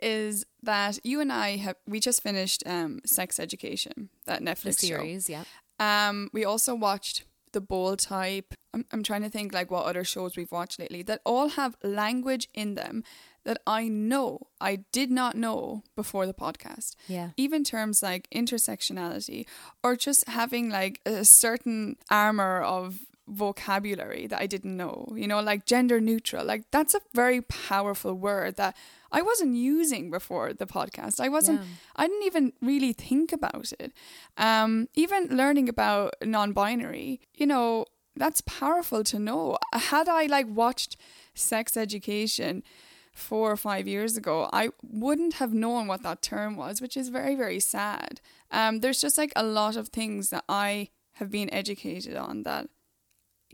is 0.00 0.44
that 0.62 0.98
you 1.04 1.20
and 1.20 1.32
I 1.32 1.56
have 1.56 1.76
we 1.86 2.00
just 2.00 2.22
finished 2.22 2.62
um 2.66 3.00
Sex 3.04 3.38
Education, 3.40 4.10
that 4.26 4.40
The 4.40 4.50
Netflix 4.50 4.74
series, 4.76 5.28
yeah. 5.28 5.44
Um 5.78 6.30
we 6.32 6.44
also 6.44 6.74
watched 6.74 7.24
The 7.52 7.60
Bold 7.60 8.00
Type. 8.00 8.54
I'm 8.74 8.84
I'm 8.92 9.02
trying 9.02 9.22
to 9.22 9.30
think 9.30 9.52
like 9.52 9.70
what 9.70 9.86
other 9.86 10.04
shows 10.04 10.36
we've 10.36 10.52
watched 10.52 10.78
lately 10.78 11.02
that 11.02 11.20
all 11.24 11.50
have 11.50 11.76
language 11.82 12.48
in 12.54 12.74
them 12.74 13.04
that 13.48 13.62
I 13.66 13.88
know 13.88 14.48
I 14.60 14.80
did 14.92 15.10
not 15.10 15.34
know 15.34 15.82
before 15.96 16.26
the 16.26 16.34
podcast. 16.34 16.96
Yeah. 17.06 17.30
Even 17.38 17.64
terms 17.64 18.02
like 18.02 18.28
intersectionality 18.28 19.46
or 19.82 19.96
just 19.96 20.28
having 20.28 20.68
like 20.68 21.00
a 21.06 21.24
certain 21.24 21.96
armor 22.10 22.60
of 22.60 22.98
vocabulary 23.26 24.26
that 24.26 24.38
I 24.38 24.46
didn't 24.46 24.76
know, 24.76 25.08
you 25.16 25.26
know, 25.26 25.40
like 25.40 25.64
gender 25.64 25.98
neutral. 25.98 26.44
Like 26.44 26.64
that's 26.70 26.94
a 26.94 27.00
very 27.14 27.40
powerful 27.40 28.12
word 28.12 28.56
that 28.56 28.76
I 29.10 29.22
wasn't 29.22 29.56
using 29.56 30.10
before 30.10 30.52
the 30.52 30.66
podcast. 30.66 31.18
I 31.18 31.30
wasn't 31.30 31.60
Yeah. 31.60 31.66
I 31.96 32.06
didn't 32.06 32.24
even 32.24 32.52
really 32.60 32.92
think 32.92 33.32
about 33.32 33.72
it. 33.80 33.94
Um 34.36 34.88
even 34.92 35.28
learning 35.34 35.70
about 35.70 36.16
non-binary, 36.22 37.22
you 37.32 37.46
know, 37.46 37.86
that's 38.14 38.42
powerful 38.42 39.04
to 39.04 39.18
know. 39.18 39.56
Had 39.72 40.06
I 40.06 40.26
like 40.26 40.48
watched 40.50 40.98
sex 41.34 41.78
education 41.78 42.62
four 43.18 43.50
or 43.50 43.56
five 43.56 43.88
years 43.88 44.16
ago, 44.16 44.48
I 44.52 44.70
wouldn't 44.82 45.34
have 45.34 45.52
known 45.52 45.86
what 45.86 46.02
that 46.02 46.22
term 46.22 46.56
was, 46.56 46.80
which 46.80 46.96
is 46.96 47.08
very, 47.08 47.34
very 47.34 47.60
sad. 47.60 48.20
Um, 48.50 48.80
there's 48.80 49.00
just 49.00 49.18
like 49.18 49.32
a 49.36 49.42
lot 49.42 49.76
of 49.76 49.88
things 49.88 50.30
that 50.30 50.44
I 50.48 50.88
have 51.14 51.30
been 51.30 51.52
educated 51.52 52.16
on 52.16 52.44
that 52.44 52.68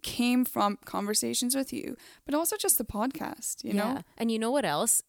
came 0.03 0.45
from 0.45 0.79
conversations 0.85 1.57
with 1.57 1.73
you, 1.73 1.97
but 2.27 2.35
also 2.35 2.57
just 2.57 2.79
the 2.79 2.85
podcast, 2.85 3.65
you 3.65 3.73
know? 3.73 4.03
And 4.19 4.31
you 4.31 4.39
know 4.39 4.51
what 4.51 4.65
else? 4.65 5.03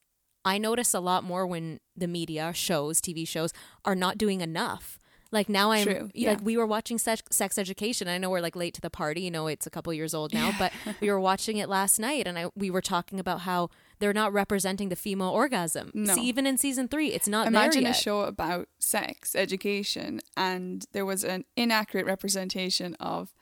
I 0.46 0.58
notice 0.58 0.94
a 0.94 1.00
lot 1.00 1.24
more 1.24 1.46
when 1.46 1.80
the 1.98 2.08
media 2.08 2.54
shows, 2.54 3.02
TV 3.02 3.28
shows 3.28 3.52
are 3.84 3.96
not 3.96 4.18
doing 4.18 4.42
enough. 4.42 5.00
Like 5.32 5.50
now 5.50 5.72
I'm 5.72 5.86
True, 5.86 6.10
yeah. 6.14 6.30
like 6.30 6.42
we 6.44 6.56
were 6.56 6.68
watching 6.68 6.98
sex, 6.98 7.22
sex 7.32 7.58
education. 7.58 8.08
I 8.08 8.18
know 8.18 8.30
we're 8.30 8.42
like 8.42 8.56
late 8.56 8.74
to 8.76 8.82
the 8.82 8.92
party, 8.92 9.22
you 9.22 9.32
know, 9.32 9.48
it's 9.48 9.68
a 9.68 9.70
couple 9.70 9.92
years 9.92 10.14
old 10.14 10.34
now, 10.34 10.52
but 10.58 10.72
we 11.02 11.10
were 11.10 11.20
watching 11.20 11.58
it 11.58 11.68
last 11.68 12.00
night 12.00 12.26
and 12.26 12.40
I 12.40 12.50
we 12.56 12.70
were 12.70 12.82
talking 12.82 13.20
about 13.20 13.42
how 13.42 13.70
they're 14.00 14.14
not 14.14 14.34
representing 14.34 14.90
the 14.90 14.96
female 14.96 15.30
orgasm. 15.30 15.92
No. 15.94 16.16
See, 16.16 16.22
even 16.22 16.46
in 16.46 16.58
season 16.58 16.88
3, 16.88 17.08
it's 17.08 17.28
not 17.28 17.48
Imagine 17.48 17.86
a 17.86 17.94
show 17.94 18.22
about 18.22 18.68
sex 18.80 19.36
education 19.36 20.22
and 20.36 20.86
there 20.92 21.06
was 21.06 21.24
an 21.24 21.46
inaccurate 21.56 22.06
representation 22.06 22.96
of 22.96 23.34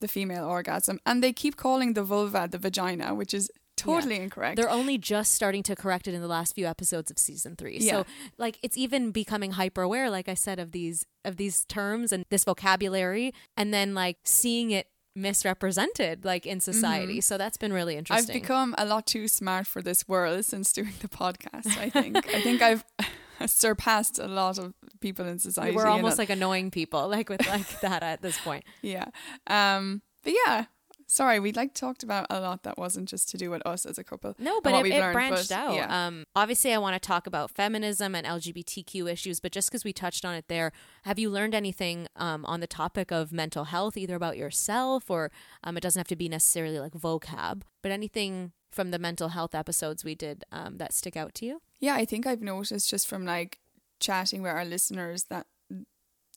the 0.00 0.08
female 0.08 0.44
orgasm, 0.44 1.00
and 1.06 1.22
they 1.22 1.32
keep 1.32 1.56
calling 1.56 1.94
the 1.94 2.02
vulva 2.02 2.48
the 2.50 2.58
vagina, 2.58 3.14
which 3.14 3.32
is 3.32 3.50
totally 3.76 4.16
incorrect. 4.16 4.56
They're 4.56 4.70
only 4.70 4.98
just 4.98 5.32
starting 5.32 5.62
to 5.64 5.76
correct 5.76 6.08
it 6.08 6.14
in 6.14 6.20
the 6.20 6.28
last 6.28 6.54
few 6.54 6.66
episodes 6.66 7.10
of 7.10 7.18
season 7.18 7.56
three. 7.56 7.78
Yeah. 7.80 7.92
So 7.92 8.06
like 8.38 8.58
it's 8.62 8.76
even 8.76 9.10
becoming 9.10 9.52
hyper 9.52 9.82
aware, 9.82 10.10
like 10.10 10.28
I 10.28 10.34
said, 10.34 10.58
of 10.58 10.72
these 10.72 11.06
of 11.24 11.36
these 11.36 11.64
terms 11.64 12.12
and 12.12 12.24
this 12.30 12.44
vocabulary 12.44 13.32
and 13.56 13.72
then 13.72 13.94
like 13.94 14.18
seeing 14.24 14.70
it 14.70 14.88
misrepresented 15.16 16.24
like 16.24 16.46
in 16.46 16.60
society. 16.60 17.20
So 17.20 17.38
that's 17.38 17.56
been 17.56 17.72
really 17.72 17.96
Mm-hmm. 17.96 18.12
I've 18.12 18.26
become 18.26 18.74
a 18.76 18.84
lot 18.84 19.06
too 19.06 19.26
smart 19.26 19.66
for 19.66 19.80
this 19.80 20.06
world 20.06 20.44
since 20.44 20.72
doing 20.72 20.92
the 21.00 21.08
podcast. 21.08 21.78
I 21.78 21.88
think. 21.88 22.16
I 22.34 22.42
think 22.42 22.60
I've 22.62 22.84
surpassed 23.46 24.18
a 24.18 24.26
lot 24.26 24.58
of 24.58 24.74
people 25.00 25.26
in 25.26 25.38
society. 25.38 25.74
We're 25.74 25.86
almost 25.86 26.18
like 26.18 26.30
annoying 26.30 26.70
people, 26.70 27.08
like 27.08 27.28
with 27.28 27.46
like 27.46 27.80
that 27.80 28.02
at 28.02 28.22
this 28.22 28.38
point. 28.38 28.64
yeah. 28.82 29.06
Um. 29.46 30.02
But 30.22 30.34
yeah. 30.46 30.64
Sorry, 31.08 31.38
we 31.38 31.52
like 31.52 31.72
talked 31.72 32.02
about 32.02 32.26
a 32.30 32.40
lot 32.40 32.64
that 32.64 32.76
wasn't 32.76 33.08
just 33.08 33.28
to 33.30 33.36
do 33.36 33.48
with 33.48 33.64
us 33.64 33.86
as 33.86 33.96
a 33.96 34.04
couple. 34.04 34.34
No, 34.38 34.60
but 34.60 34.74
it, 34.74 34.82
we've 34.82 34.92
it 34.92 34.98
learned, 35.00 35.12
branched 35.12 35.50
but 35.50 35.56
out. 35.56 35.74
Yeah. 35.74 36.06
Um, 36.06 36.24
obviously, 36.34 36.72
I 36.72 36.78
want 36.78 37.00
to 37.00 37.06
talk 37.06 37.28
about 37.28 37.50
feminism 37.50 38.14
and 38.14 38.26
LGBTQ 38.26 39.10
issues, 39.10 39.38
but 39.38 39.52
just 39.52 39.70
because 39.70 39.84
we 39.84 39.92
touched 39.92 40.24
on 40.24 40.34
it 40.34 40.48
there, 40.48 40.72
have 41.04 41.18
you 41.18 41.30
learned 41.30 41.54
anything 41.54 42.08
um, 42.16 42.44
on 42.44 42.58
the 42.58 42.66
topic 42.66 43.12
of 43.12 43.32
mental 43.32 43.64
health, 43.64 43.96
either 43.96 44.16
about 44.16 44.36
yourself 44.36 45.08
or 45.08 45.30
um, 45.62 45.76
it 45.76 45.80
doesn't 45.80 46.00
have 46.00 46.08
to 46.08 46.16
be 46.16 46.28
necessarily 46.28 46.80
like 46.80 46.92
vocab, 46.92 47.62
but 47.82 47.92
anything 47.92 48.52
from 48.70 48.90
the 48.90 48.98
mental 48.98 49.28
health 49.28 49.54
episodes 49.54 50.04
we 50.04 50.14
did 50.14 50.44
um, 50.50 50.78
that 50.78 50.92
stick 50.92 51.16
out 51.16 51.34
to 51.34 51.46
you? 51.46 51.62
Yeah, 51.78 51.94
I 51.94 52.04
think 52.04 52.26
I've 52.26 52.42
noticed 52.42 52.90
just 52.90 53.06
from 53.06 53.24
like 53.24 53.60
chatting 54.00 54.42
with 54.42 54.50
our 54.50 54.64
listeners 54.64 55.24
that 55.24 55.46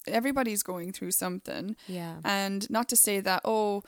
everybody's 0.07 0.63
going 0.63 0.91
through 0.91 1.11
something. 1.11 1.75
Yeah. 1.87 2.17
And 2.23 2.69
not 2.69 2.87
to 2.89 2.95
say 2.95 3.19
that, 3.19 3.41
oh, 3.43 3.83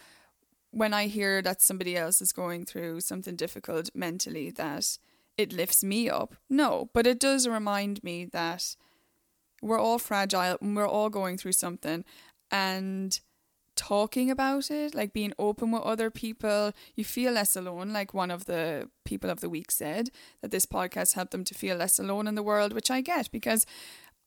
when 0.72 0.94
I 0.94 1.08
hear 1.08 1.42
that 1.42 1.62
somebody 1.62 1.96
else 1.96 2.22
is 2.22 2.32
going 2.32 2.66
through 2.66 3.02
something 3.02 3.36
difficult 3.36 3.90
mentally, 3.94 4.52
that 4.52 4.98
it 5.38 5.54
lifts 5.54 5.84
me 5.84 6.10
up. 6.10 6.36
No, 6.50 6.90
but 6.94 7.06
it 7.06 7.20
does 7.20 7.48
remind 7.48 8.04
me 8.04 8.26
that 8.26 8.76
we're 9.62 9.80
all 9.80 10.00
fragile 10.00 10.58
and 10.62 10.76
we're 10.76 10.88
all 10.88 11.10
going 11.10 11.38
through 11.38 11.54
something. 11.54 12.04
And 12.50 13.20
talking 13.76 14.30
about 14.30 14.70
it, 14.70 14.94
like 14.94 15.14
being 15.14 15.34
open 15.40 15.72
with 15.72 15.84
other 15.84 16.10
people, 16.10 16.72
you 16.96 17.04
feel 17.04 17.34
less 17.34 17.56
alone. 17.56 17.94
Like 17.94 18.14
one 18.14 18.32
of 18.32 18.46
the 18.46 18.90
people 19.06 19.30
of 19.30 19.42
the 19.42 19.50
week 19.50 19.72
said, 19.72 20.10
that 20.42 20.52
this 20.52 20.66
podcast 20.66 21.14
helped 21.14 21.32
them 21.32 21.44
to 21.46 21.54
feel 21.54 21.78
less 21.78 22.00
alone 22.00 22.28
in 22.28 22.36
the 22.36 22.44
world, 22.44 22.74
which 22.74 22.92
I 22.92 23.02
get 23.02 23.32
because 23.32 23.66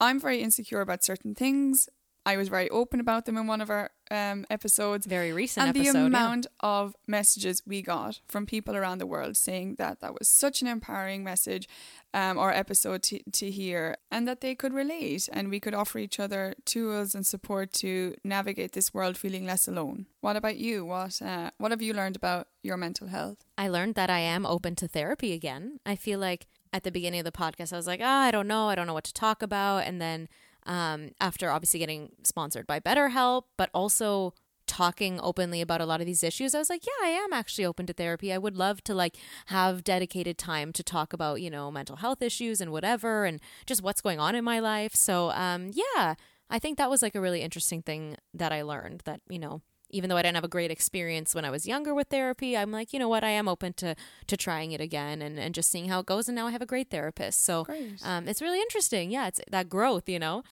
I'm 0.00 0.18
very 0.20 0.40
insecure 0.40 0.80
about 0.80 1.04
certain 1.04 1.34
things. 1.34 1.88
I 2.26 2.36
was 2.36 2.48
very 2.48 2.70
open 2.70 3.00
about 3.00 3.26
them 3.26 3.36
in 3.36 3.46
one 3.46 3.60
of 3.60 3.68
our 3.70 3.90
um, 4.10 4.46
episodes. 4.48 5.06
Very 5.06 5.32
recent 5.32 5.66
And 5.66 5.76
episode. 5.76 5.92
the 5.92 5.98
yeah. 6.00 6.06
amount 6.06 6.46
of 6.60 6.94
messages 7.06 7.62
we 7.66 7.82
got 7.82 8.20
from 8.28 8.46
people 8.46 8.76
around 8.76 8.98
the 8.98 9.06
world 9.06 9.36
saying 9.36 9.74
that 9.76 10.00
that 10.00 10.14
was 10.18 10.28
such 10.28 10.62
an 10.62 10.68
empowering 10.68 11.22
message 11.22 11.68
um, 12.14 12.38
or 12.38 12.52
episode 12.52 13.02
to, 13.04 13.20
to 13.32 13.50
hear 13.50 13.96
and 14.10 14.26
that 14.26 14.40
they 14.40 14.54
could 14.54 14.72
relate 14.72 15.28
and 15.32 15.50
we 15.50 15.60
could 15.60 15.74
offer 15.74 15.98
each 15.98 16.18
other 16.18 16.54
tools 16.64 17.14
and 17.14 17.26
support 17.26 17.72
to 17.74 18.14
navigate 18.24 18.72
this 18.72 18.94
world 18.94 19.16
feeling 19.16 19.44
less 19.44 19.68
alone. 19.68 20.06
What 20.20 20.36
about 20.36 20.56
you? 20.56 20.84
What, 20.84 21.20
uh, 21.20 21.50
what 21.58 21.72
have 21.72 21.82
you 21.82 21.92
learned 21.92 22.16
about 22.16 22.48
your 22.62 22.76
mental 22.76 23.08
health? 23.08 23.38
I 23.58 23.68
learned 23.68 23.96
that 23.96 24.10
I 24.10 24.20
am 24.20 24.46
open 24.46 24.76
to 24.76 24.88
therapy 24.88 25.32
again. 25.32 25.80
I 25.84 25.96
feel 25.96 26.18
like 26.18 26.46
at 26.72 26.84
the 26.84 26.90
beginning 26.90 27.20
of 27.20 27.24
the 27.24 27.32
podcast, 27.32 27.72
I 27.72 27.76
was 27.76 27.86
like, 27.86 28.00
ah, 28.02 28.22
I 28.22 28.30
don't 28.30 28.48
know. 28.48 28.68
I 28.68 28.74
don't 28.74 28.86
know 28.86 28.94
what 28.94 29.04
to 29.04 29.14
talk 29.14 29.42
about. 29.42 29.84
And 29.84 30.00
then 30.00 30.28
um, 30.66 31.10
after 31.20 31.50
obviously 31.50 31.80
getting 31.80 32.10
sponsored 32.22 32.66
by 32.66 32.80
BetterHelp, 32.80 33.44
but 33.56 33.70
also 33.74 34.34
talking 34.66 35.20
openly 35.20 35.60
about 35.60 35.80
a 35.80 35.86
lot 35.86 36.00
of 36.00 36.06
these 36.06 36.22
issues, 36.22 36.54
I 36.54 36.58
was 36.58 36.70
like, 36.70 36.86
yeah, 36.86 37.06
I 37.06 37.10
am 37.10 37.32
actually 37.32 37.64
open 37.64 37.86
to 37.86 37.92
therapy. 37.92 38.32
I 38.32 38.38
would 38.38 38.56
love 38.56 38.82
to 38.84 38.94
like 38.94 39.16
have 39.46 39.84
dedicated 39.84 40.38
time 40.38 40.72
to 40.72 40.82
talk 40.82 41.12
about, 41.12 41.40
you 41.40 41.50
know, 41.50 41.70
mental 41.70 41.96
health 41.96 42.22
issues 42.22 42.60
and 42.60 42.72
whatever 42.72 43.24
and 43.24 43.40
just 43.66 43.82
what's 43.82 44.00
going 44.00 44.18
on 44.18 44.34
in 44.34 44.44
my 44.44 44.60
life. 44.60 44.94
So, 44.94 45.30
um, 45.30 45.70
yeah, 45.72 46.14
I 46.50 46.58
think 46.58 46.78
that 46.78 46.90
was 46.90 47.02
like 47.02 47.14
a 47.14 47.20
really 47.20 47.42
interesting 47.42 47.82
thing 47.82 48.16
that 48.32 48.52
I 48.52 48.62
learned 48.62 49.02
that, 49.04 49.20
you 49.28 49.38
know, 49.38 49.62
even 49.94 50.10
though 50.10 50.16
I 50.16 50.22
didn't 50.22 50.34
have 50.34 50.44
a 50.44 50.48
great 50.48 50.70
experience 50.70 51.34
when 51.34 51.44
I 51.44 51.50
was 51.50 51.66
younger 51.66 51.94
with 51.94 52.08
therapy, 52.08 52.56
I'm 52.56 52.72
like, 52.72 52.92
you 52.92 52.98
know 52.98 53.08
what, 53.08 53.24
I 53.24 53.30
am 53.30 53.48
open 53.48 53.72
to 53.74 53.94
to 54.26 54.36
trying 54.36 54.72
it 54.72 54.80
again 54.80 55.22
and, 55.22 55.38
and 55.38 55.54
just 55.54 55.70
seeing 55.70 55.88
how 55.88 56.00
it 56.00 56.06
goes. 56.06 56.28
And 56.28 56.36
now 56.36 56.46
I 56.46 56.50
have 56.50 56.62
a 56.62 56.66
great 56.66 56.90
therapist. 56.90 57.44
So 57.44 57.64
um, 58.04 58.28
it's 58.28 58.42
really 58.42 58.60
interesting. 58.60 59.10
Yeah, 59.10 59.28
it's 59.28 59.40
that 59.50 59.68
growth, 59.68 60.08
you 60.08 60.18
know. 60.18 60.42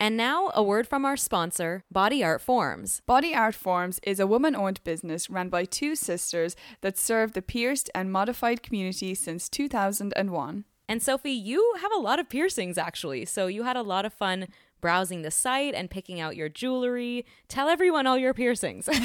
And 0.00 0.16
now 0.16 0.50
a 0.52 0.64
word 0.64 0.88
from 0.88 1.04
our 1.04 1.16
sponsor, 1.16 1.84
Body 1.88 2.24
Art 2.24 2.40
Forms. 2.40 3.02
Body 3.06 3.36
Art 3.36 3.54
Forms 3.54 4.00
is 4.02 4.18
a 4.18 4.26
woman 4.26 4.56
owned 4.56 4.82
business 4.82 5.30
run 5.30 5.48
by 5.48 5.64
two 5.64 5.94
sisters 5.94 6.56
that 6.80 6.98
serve 6.98 7.34
the 7.34 7.40
pierced 7.40 7.88
and 7.94 8.10
modified 8.10 8.64
community 8.64 9.14
since 9.14 9.48
2001. 9.48 10.64
And 10.88 11.00
Sophie, 11.00 11.30
you 11.30 11.74
have 11.80 11.92
a 11.92 12.00
lot 12.00 12.18
of 12.18 12.28
piercings 12.28 12.76
actually. 12.76 13.24
So 13.26 13.46
you 13.46 13.62
had 13.62 13.76
a 13.76 13.82
lot 13.82 14.04
of 14.04 14.12
fun 14.12 14.48
browsing 14.82 15.22
the 15.22 15.30
site 15.30 15.74
and 15.74 15.90
picking 15.90 16.20
out 16.20 16.36
your 16.36 16.50
jewelry. 16.50 17.24
Tell 17.48 17.68
everyone 17.68 18.06
all 18.06 18.18
your 18.18 18.34
piercings. 18.34 18.88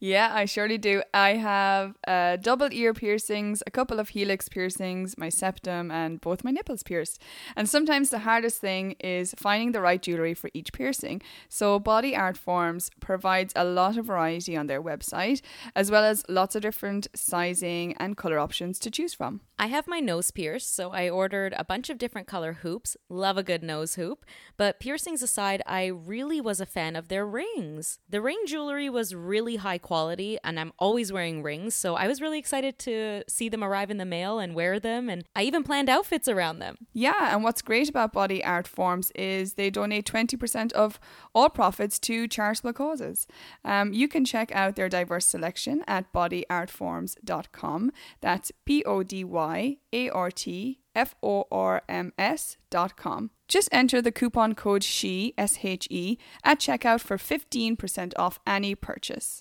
Yeah, 0.00 0.30
I 0.32 0.44
surely 0.44 0.78
do. 0.78 1.02
I 1.14 1.30
have 1.34 1.96
uh, 2.06 2.36
double 2.36 2.68
ear 2.72 2.92
piercings, 2.94 3.62
a 3.66 3.70
couple 3.70 3.98
of 3.98 4.10
helix 4.10 4.48
piercings, 4.48 5.16
my 5.16 5.28
septum, 5.28 5.90
and 5.90 6.20
both 6.20 6.44
my 6.44 6.50
nipples 6.50 6.82
pierced. 6.82 7.20
And 7.56 7.68
sometimes 7.68 8.10
the 8.10 8.20
hardest 8.20 8.60
thing 8.60 8.92
is 9.00 9.34
finding 9.36 9.72
the 9.72 9.80
right 9.80 10.00
jewelry 10.00 10.34
for 10.34 10.50
each 10.54 10.72
piercing. 10.72 11.22
So, 11.48 11.78
Body 11.78 12.14
Art 12.14 12.36
Forms 12.36 12.90
provides 13.00 13.52
a 13.56 13.64
lot 13.64 13.96
of 13.96 14.06
variety 14.06 14.56
on 14.56 14.66
their 14.66 14.82
website, 14.82 15.40
as 15.74 15.90
well 15.90 16.04
as 16.04 16.24
lots 16.28 16.54
of 16.54 16.62
different 16.62 17.08
sizing 17.14 17.94
and 17.94 18.16
color 18.16 18.38
options 18.38 18.78
to 18.80 18.90
choose 18.90 19.14
from. 19.14 19.40
I 19.60 19.66
have 19.66 19.88
my 19.88 19.98
nose 19.98 20.30
pierced, 20.30 20.72
so 20.76 20.92
I 20.92 21.10
ordered 21.10 21.52
a 21.56 21.64
bunch 21.64 21.90
of 21.90 21.98
different 21.98 22.28
color 22.28 22.52
hoops. 22.62 22.96
Love 23.08 23.36
a 23.36 23.42
good 23.42 23.64
nose 23.64 23.96
hoop. 23.96 24.24
But 24.56 24.78
piercings 24.78 25.20
aside, 25.20 25.62
I 25.66 25.86
really 25.86 26.40
was 26.40 26.60
a 26.60 26.66
fan 26.66 26.94
of 26.94 27.08
their 27.08 27.26
rings. 27.26 27.98
The 28.08 28.20
ring 28.20 28.38
jewelry 28.46 28.88
was 28.88 29.16
really 29.16 29.56
high 29.56 29.78
quality, 29.78 30.38
and 30.44 30.60
I'm 30.60 30.72
always 30.78 31.12
wearing 31.12 31.42
rings, 31.42 31.74
so 31.74 31.96
I 31.96 32.06
was 32.06 32.20
really 32.20 32.38
excited 32.38 32.78
to 32.80 33.24
see 33.28 33.48
them 33.48 33.64
arrive 33.64 33.90
in 33.90 33.96
the 33.96 34.04
mail 34.04 34.38
and 34.38 34.54
wear 34.54 34.78
them. 34.78 35.10
And 35.10 35.24
I 35.34 35.42
even 35.42 35.64
planned 35.64 35.88
outfits 35.88 36.28
around 36.28 36.60
them. 36.60 36.86
Yeah, 36.92 37.34
and 37.34 37.42
what's 37.42 37.62
great 37.62 37.88
about 37.88 38.12
Body 38.12 38.44
Art 38.44 38.68
Forms 38.68 39.10
is 39.16 39.54
they 39.54 39.70
donate 39.70 40.06
20% 40.06 40.70
of 40.72 41.00
all 41.34 41.50
profits 41.50 41.98
to 42.00 42.28
charitable 42.28 42.74
causes. 42.74 43.26
Um, 43.64 43.92
you 43.92 44.06
can 44.06 44.24
check 44.24 44.52
out 44.52 44.76
their 44.76 44.88
diverse 44.88 45.26
selection 45.26 45.82
at 45.88 46.12
bodyartforms.com. 46.12 47.90
That's 48.20 48.52
B 48.64 48.84
O 48.84 49.02
D 49.02 49.24
Y 49.24 49.47
A 49.56 50.10
R 50.10 50.30
T 50.30 50.80
F 50.94 51.14
O 51.22 51.46
R 51.50 51.82
M 51.88 52.12
S.com. 52.18 53.30
Just 53.46 53.68
enter 53.72 54.02
the 54.02 54.12
coupon 54.12 54.54
code 54.54 54.84
SHE, 54.84 55.34
S 55.38 55.58
H 55.62 55.86
E, 55.90 56.18
at 56.44 56.60
checkout 56.60 57.00
for 57.00 57.16
15% 57.16 58.12
off 58.16 58.40
any 58.46 58.74
purchase. 58.74 59.40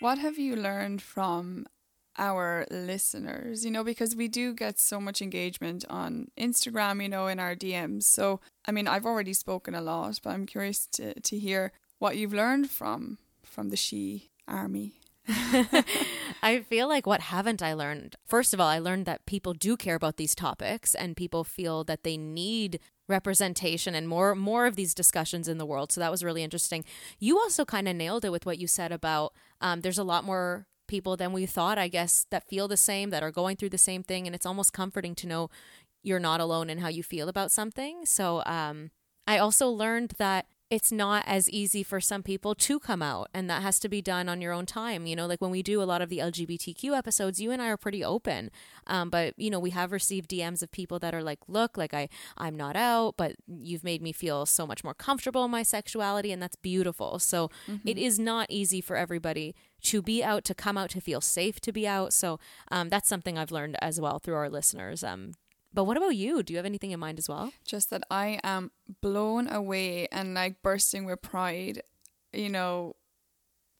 What 0.00 0.18
have 0.18 0.38
you 0.38 0.56
learned 0.56 1.02
from 1.02 1.66
our 2.18 2.66
listeners, 2.70 3.64
you 3.64 3.70
know, 3.70 3.82
because 3.82 4.14
we 4.14 4.28
do 4.28 4.52
get 4.52 4.78
so 4.78 5.00
much 5.00 5.22
engagement 5.22 5.84
on 5.88 6.28
Instagram, 6.38 7.02
you 7.02 7.08
know, 7.08 7.26
in 7.26 7.40
our 7.40 7.56
DMs. 7.56 8.04
So, 8.04 8.40
I 8.66 8.72
mean, 8.72 8.86
I've 8.86 9.06
already 9.06 9.32
spoken 9.32 9.74
a 9.74 9.80
lot, 9.80 10.20
but 10.22 10.30
I'm 10.30 10.46
curious 10.46 10.86
to, 10.92 11.18
to 11.18 11.38
hear 11.38 11.72
what 11.98 12.16
you've 12.16 12.34
learned 12.34 12.70
from 12.70 13.18
from 13.42 13.70
the 13.70 13.76
she 13.76 14.30
army. 14.46 15.00
I 16.42 16.60
feel 16.60 16.88
like 16.88 17.06
what 17.06 17.20
haven't 17.20 17.62
I 17.62 17.74
learned? 17.74 18.16
First 18.26 18.54
of 18.54 18.60
all, 18.60 18.68
I 18.68 18.78
learned 18.78 19.06
that 19.06 19.26
people 19.26 19.52
do 19.52 19.76
care 19.76 19.94
about 19.94 20.16
these 20.16 20.34
topics 20.34 20.94
and 20.94 21.16
people 21.16 21.44
feel 21.44 21.84
that 21.84 22.02
they 22.02 22.16
need 22.16 22.80
representation 23.08 23.94
and 23.94 24.08
more 24.08 24.34
more 24.34 24.66
of 24.66 24.76
these 24.76 24.94
discussions 24.94 25.48
in 25.48 25.58
the 25.58 25.66
world. 25.66 25.92
So 25.92 26.00
that 26.00 26.10
was 26.10 26.24
really 26.24 26.42
interesting. 26.42 26.84
You 27.18 27.38
also 27.38 27.64
kind 27.64 27.88
of 27.88 27.96
nailed 27.96 28.24
it 28.24 28.32
with 28.32 28.46
what 28.46 28.58
you 28.58 28.66
said 28.66 28.92
about 28.92 29.34
um, 29.60 29.80
there's 29.80 29.98
a 29.98 30.04
lot 30.04 30.24
more 30.24 30.66
people 30.86 31.16
than 31.16 31.32
we 31.32 31.46
thought, 31.46 31.78
I 31.78 31.88
guess, 31.88 32.26
that 32.30 32.48
feel 32.48 32.68
the 32.68 32.76
same, 32.76 33.10
that 33.10 33.22
are 33.22 33.30
going 33.30 33.56
through 33.56 33.70
the 33.70 33.78
same 33.78 34.02
thing, 34.02 34.26
and 34.26 34.34
it's 34.34 34.46
almost 34.46 34.72
comforting 34.72 35.14
to 35.16 35.26
know 35.26 35.50
you're 36.02 36.18
not 36.18 36.40
alone 36.40 36.70
in 36.70 36.78
how 36.78 36.88
you 36.88 37.02
feel 37.02 37.28
about 37.28 37.52
something. 37.52 38.06
So 38.06 38.42
um, 38.46 38.90
I 39.26 39.38
also 39.38 39.68
learned 39.68 40.14
that 40.18 40.46
it's 40.70 40.92
not 40.92 41.24
as 41.26 41.50
easy 41.50 41.82
for 41.82 42.00
some 42.00 42.22
people 42.22 42.54
to 42.54 42.78
come 42.78 43.02
out 43.02 43.28
and 43.34 43.50
that 43.50 43.62
has 43.62 43.78
to 43.80 43.88
be 43.88 44.00
done 44.00 44.28
on 44.28 44.40
your 44.40 44.52
own 44.52 44.66
time 44.66 45.06
you 45.06 45.16
know 45.16 45.26
like 45.26 45.40
when 45.40 45.50
we 45.50 45.62
do 45.62 45.82
a 45.82 45.84
lot 45.84 46.02
of 46.02 46.08
the 46.08 46.18
lgbtq 46.18 46.96
episodes 46.96 47.40
you 47.40 47.50
and 47.50 47.60
i 47.60 47.68
are 47.68 47.76
pretty 47.76 48.04
open 48.04 48.50
um, 48.86 49.10
but 49.10 49.34
you 49.36 49.50
know 49.50 49.58
we 49.58 49.70
have 49.70 49.92
received 49.92 50.30
dms 50.30 50.62
of 50.62 50.70
people 50.70 50.98
that 50.98 51.14
are 51.14 51.22
like 51.22 51.38
look 51.48 51.76
like 51.76 51.92
i 51.94 52.08
i'm 52.38 52.56
not 52.56 52.76
out 52.76 53.14
but 53.16 53.36
you've 53.46 53.84
made 53.84 54.02
me 54.02 54.12
feel 54.12 54.46
so 54.46 54.66
much 54.66 54.84
more 54.84 54.94
comfortable 54.94 55.44
in 55.44 55.50
my 55.50 55.62
sexuality 55.62 56.32
and 56.32 56.42
that's 56.42 56.56
beautiful. 56.56 57.18
So 57.18 57.50
it 57.84 57.98
is 57.98 58.18
not 58.18 58.46
easy 58.50 58.80
for 58.80 58.96
everybody 58.96 59.54
to 59.82 60.02
be 60.02 60.22
out 60.22 60.44
to 60.44 60.54
come 60.54 60.76
out 60.76 60.90
to 60.90 61.00
feel 61.00 61.20
safe 61.20 61.60
to 61.60 61.72
be 61.72 61.86
out. 61.86 62.12
So 62.12 62.38
um, 62.70 62.88
that's 62.88 63.08
something 63.08 63.38
i've 63.38 63.50
learned 63.50 63.76
as 63.80 64.00
well 64.00 64.18
through 64.18 64.34
our 64.34 64.50
listeners 64.50 65.02
um, 65.04 65.32
but 65.72 65.84
what 65.84 65.96
about 65.96 66.16
you 66.16 66.42
do 66.42 66.52
you 66.52 66.56
have 66.58 66.66
anything 66.66 66.90
in 66.90 67.00
mind 67.00 67.18
as 67.18 67.28
well 67.28 67.52
Just 67.64 67.90
that 67.90 68.02
I 68.10 68.40
am 68.42 68.70
blown 69.00 69.48
away 69.48 70.08
and 70.10 70.34
like 70.34 70.62
bursting 70.62 71.04
with 71.04 71.22
pride, 71.22 71.82
you 72.32 72.48
know, 72.48 72.96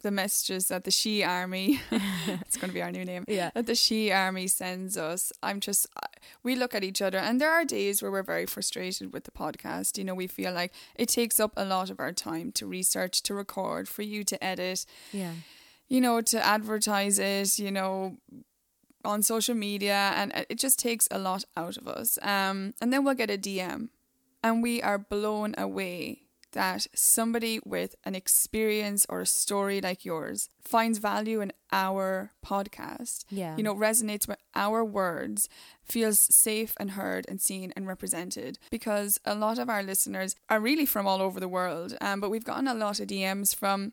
the 0.02 0.10
messages 0.10 0.68
that 0.68 0.84
the 0.84 0.90
She 0.90 1.22
Army, 1.22 1.78
it's 1.90 2.56
going 2.56 2.70
to 2.70 2.74
be 2.74 2.80
our 2.80 2.90
new 2.90 3.04
name, 3.04 3.24
Yeah. 3.28 3.50
that 3.54 3.66
the 3.66 3.74
She 3.74 4.10
Army 4.10 4.46
sends 4.46 4.96
us. 4.96 5.30
I'm 5.42 5.60
just, 5.60 5.86
we 6.42 6.56
look 6.56 6.74
at 6.74 6.82
each 6.82 7.02
other, 7.02 7.18
and 7.18 7.38
there 7.38 7.50
are 7.52 7.66
days 7.66 8.00
where 8.00 8.10
we're 8.10 8.22
very 8.22 8.46
frustrated 8.46 9.12
with 9.12 9.24
the 9.24 9.30
podcast. 9.30 9.98
You 9.98 10.04
know, 10.04 10.14
we 10.14 10.26
feel 10.26 10.52
like 10.54 10.72
it 10.96 11.10
takes 11.10 11.38
up 11.38 11.52
a 11.54 11.66
lot 11.66 11.90
of 11.90 12.00
our 12.00 12.12
time 12.12 12.50
to 12.52 12.66
research, 12.66 13.22
to 13.24 13.34
record, 13.34 13.88
for 13.88 14.00
you 14.02 14.24
to 14.24 14.42
edit, 14.42 14.86
yeah 15.12 15.32
you 15.92 16.00
know, 16.00 16.20
to 16.20 16.38
advertise 16.46 17.18
it, 17.18 17.58
you 17.58 17.68
know, 17.72 18.16
on 19.04 19.22
social 19.22 19.54
media, 19.54 20.12
and 20.14 20.32
it 20.48 20.58
just 20.58 20.78
takes 20.78 21.08
a 21.10 21.18
lot 21.18 21.44
out 21.56 21.76
of 21.76 21.88
us. 21.88 22.18
Um, 22.22 22.74
and 22.80 22.92
then 22.92 23.04
we'll 23.04 23.14
get 23.14 23.30
a 23.30 23.38
DM, 23.38 23.88
and 24.42 24.62
we 24.62 24.82
are 24.82 24.98
blown 24.98 25.54
away 25.56 26.22
that 26.52 26.86
somebody 26.94 27.60
with 27.64 27.94
an 28.04 28.14
experience 28.14 29.06
or 29.08 29.20
a 29.20 29.26
story 29.26 29.80
like 29.80 30.04
yours 30.04 30.48
finds 30.62 30.98
value 30.98 31.40
in 31.40 31.52
our 31.72 32.32
podcast. 32.44 33.24
Yeah. 33.30 33.56
You 33.56 33.62
know, 33.62 33.74
resonates 33.74 34.26
with 34.26 34.38
our 34.54 34.84
words, 34.84 35.48
feels 35.84 36.18
safe 36.18 36.74
and 36.78 36.92
heard 36.92 37.24
and 37.28 37.40
seen 37.40 37.72
and 37.76 37.86
represented. 37.86 38.58
Because 38.70 39.20
a 39.24 39.34
lot 39.34 39.58
of 39.58 39.68
our 39.68 39.82
listeners 39.82 40.34
are 40.48 40.60
really 40.60 40.86
from 40.86 41.06
all 41.06 41.22
over 41.22 41.40
the 41.40 41.48
world. 41.48 41.96
Um, 42.00 42.20
but 42.20 42.30
we've 42.30 42.44
gotten 42.44 42.68
a 42.68 42.74
lot 42.74 43.00
of 43.00 43.08
DMs 43.08 43.54
from 43.54 43.92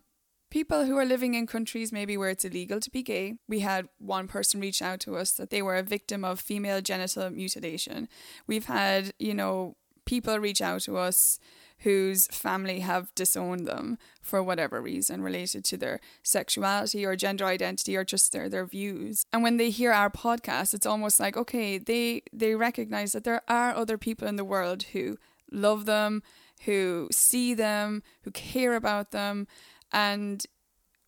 people 0.49 0.85
who 0.85 0.97
are 0.97 1.05
living 1.05 1.33
in 1.33 1.47
countries 1.47 1.91
maybe 1.91 2.17
where 2.17 2.29
it's 2.29 2.45
illegal 2.45 2.79
to 2.79 2.89
be 2.89 3.03
gay. 3.03 3.35
We 3.47 3.59
had 3.59 3.89
one 3.99 4.27
person 4.27 4.59
reach 4.59 4.81
out 4.81 4.99
to 5.01 5.17
us 5.17 5.31
that 5.31 5.49
they 5.49 5.61
were 5.61 5.75
a 5.75 5.83
victim 5.83 6.23
of 6.23 6.39
female 6.39 6.81
genital 6.81 7.29
mutilation. 7.29 8.07
We've 8.45 8.65
had, 8.65 9.13
you 9.19 9.33
know, 9.33 9.75
people 10.05 10.39
reach 10.39 10.61
out 10.61 10.81
to 10.81 10.97
us 10.97 11.39
whose 11.79 12.27
family 12.27 12.79
have 12.79 13.13
disowned 13.13 13.67
them 13.67 13.97
for 14.21 14.41
whatever 14.41 14.81
reason 14.81 15.21
related 15.21 15.63
to 15.63 15.77
their 15.77 15.99
sexuality 16.23 17.05
or 17.05 17.15
gender 17.15 17.45
identity 17.45 17.95
or 17.95 18.03
just 18.03 18.31
their, 18.31 18.49
their 18.49 18.65
views. 18.65 19.25
And 19.31 19.43
when 19.43 19.57
they 19.57 19.69
hear 19.69 19.91
our 19.91 20.09
podcast, 20.09 20.73
it's 20.73 20.87
almost 20.87 21.19
like, 21.19 21.37
okay, 21.37 21.77
they 21.77 22.23
they 22.33 22.55
recognize 22.55 23.11
that 23.11 23.25
there 23.25 23.43
are 23.47 23.75
other 23.75 23.97
people 23.97 24.27
in 24.27 24.37
the 24.37 24.45
world 24.45 24.83
who 24.93 25.17
love 25.51 25.85
them, 25.85 26.23
who 26.65 27.09
see 27.11 27.53
them, 27.53 28.01
who 28.23 28.31
care 28.31 28.75
about 28.75 29.11
them. 29.11 29.47
And 29.91 30.45